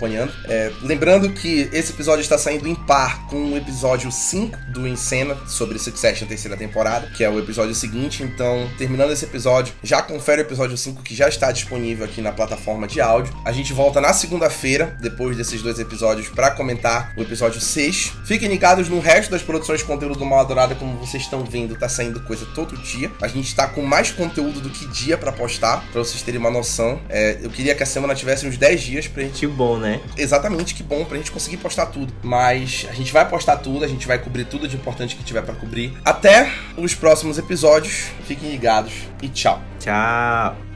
É, 0.48 0.70
lembrando 0.82 1.30
que 1.30 1.68
esse 1.72 1.92
episódio 1.92 2.22
está 2.22 2.36
saindo 2.38 2.68
em 2.68 2.74
par 2.74 3.26
com 3.26 3.52
o 3.52 3.56
episódio 3.56 4.10
5 4.10 4.56
do 4.72 4.86
Encena 4.86 5.36
sobre 5.46 5.78
Succession 5.78 6.26
terceira 6.26 6.56
temporada, 6.56 7.08
que 7.08 7.22
é 7.22 7.30
o 7.30 7.38
episódio 7.38 7.74
seguinte. 7.74 8.22
Então, 8.22 8.68
terminando 8.76 9.12
esse 9.12 9.24
episódio, 9.24 9.74
já 9.82 10.02
confere 10.02 10.42
o 10.42 10.44
episódio 10.44 10.76
5 10.76 11.02
que 11.02 11.14
já 11.14 11.28
está 11.28 11.50
disponível 11.52 12.04
aqui 12.04 12.20
na 12.20 12.32
plataforma 12.32 12.86
de 12.86 13.00
áudio. 13.00 13.34
A 13.44 13.52
gente 13.52 13.72
volta 13.72 14.00
na 14.00 14.12
segunda-feira, 14.12 14.96
depois 15.00 15.36
desses 15.36 15.62
dois 15.62 15.78
episódios, 15.78 16.28
para 16.28 16.50
comentar 16.50 17.12
o 17.16 17.22
episódio 17.22 17.60
6. 17.60 18.12
Fiquem 18.24 18.48
ligados 18.48 18.88
no 18.88 19.00
resto 19.00 19.30
das 19.30 19.42
produções 19.42 19.80
de 19.80 19.86
conteúdo 19.86 20.18
do 20.18 20.24
Mal 20.24 20.40
Adorada, 20.40 20.74
como 20.74 20.96
vocês 20.98 21.22
estão 21.22 21.44
vendo, 21.44 21.76
tá 21.76 21.88
saindo 21.88 22.20
coisa 22.20 22.46
todo 22.54 22.76
dia. 22.76 23.10
A 23.20 23.28
gente 23.28 23.54
tá 23.54 23.66
com 23.66 23.82
mais 23.82 24.10
conteúdo 24.10 24.60
do 24.60 24.70
que 24.70 24.86
dia 24.88 25.16
para 25.16 25.32
postar, 25.32 25.84
para 25.92 26.02
vocês 26.02 26.22
terem 26.22 26.40
uma 26.40 26.50
noção. 26.50 27.00
É, 27.08 27.38
eu 27.42 27.50
queria 27.50 27.74
que 27.74 27.82
a 27.82 27.86
semana 27.86 28.14
tivesse 28.14 28.46
uns 28.46 28.56
10 28.56 28.82
dias 28.82 29.08
pra 29.08 29.22
gente. 29.22 29.40
Que 29.40 29.46
bom, 29.46 29.78
né? 29.84 30.00
Exatamente, 30.16 30.74
que 30.74 30.82
bom, 30.82 31.04
pra 31.04 31.16
gente 31.18 31.30
conseguir 31.30 31.58
postar 31.58 31.86
tudo. 31.86 32.12
Mas 32.22 32.86
a 32.88 32.92
gente 32.94 33.12
vai 33.12 33.28
postar 33.28 33.58
tudo, 33.58 33.84
a 33.84 33.88
gente 33.88 34.06
vai 34.06 34.18
cobrir 34.18 34.46
tudo 34.46 34.66
de 34.66 34.76
importante 34.76 35.14
que 35.14 35.22
tiver 35.22 35.42
para 35.42 35.54
cobrir. 35.54 35.96
Até 36.04 36.50
os 36.76 36.94
próximos 36.94 37.38
episódios. 37.38 38.08
Fiquem 38.24 38.50
ligados 38.50 38.92
e 39.22 39.28
tchau. 39.28 39.60
Tchau. 39.78 40.73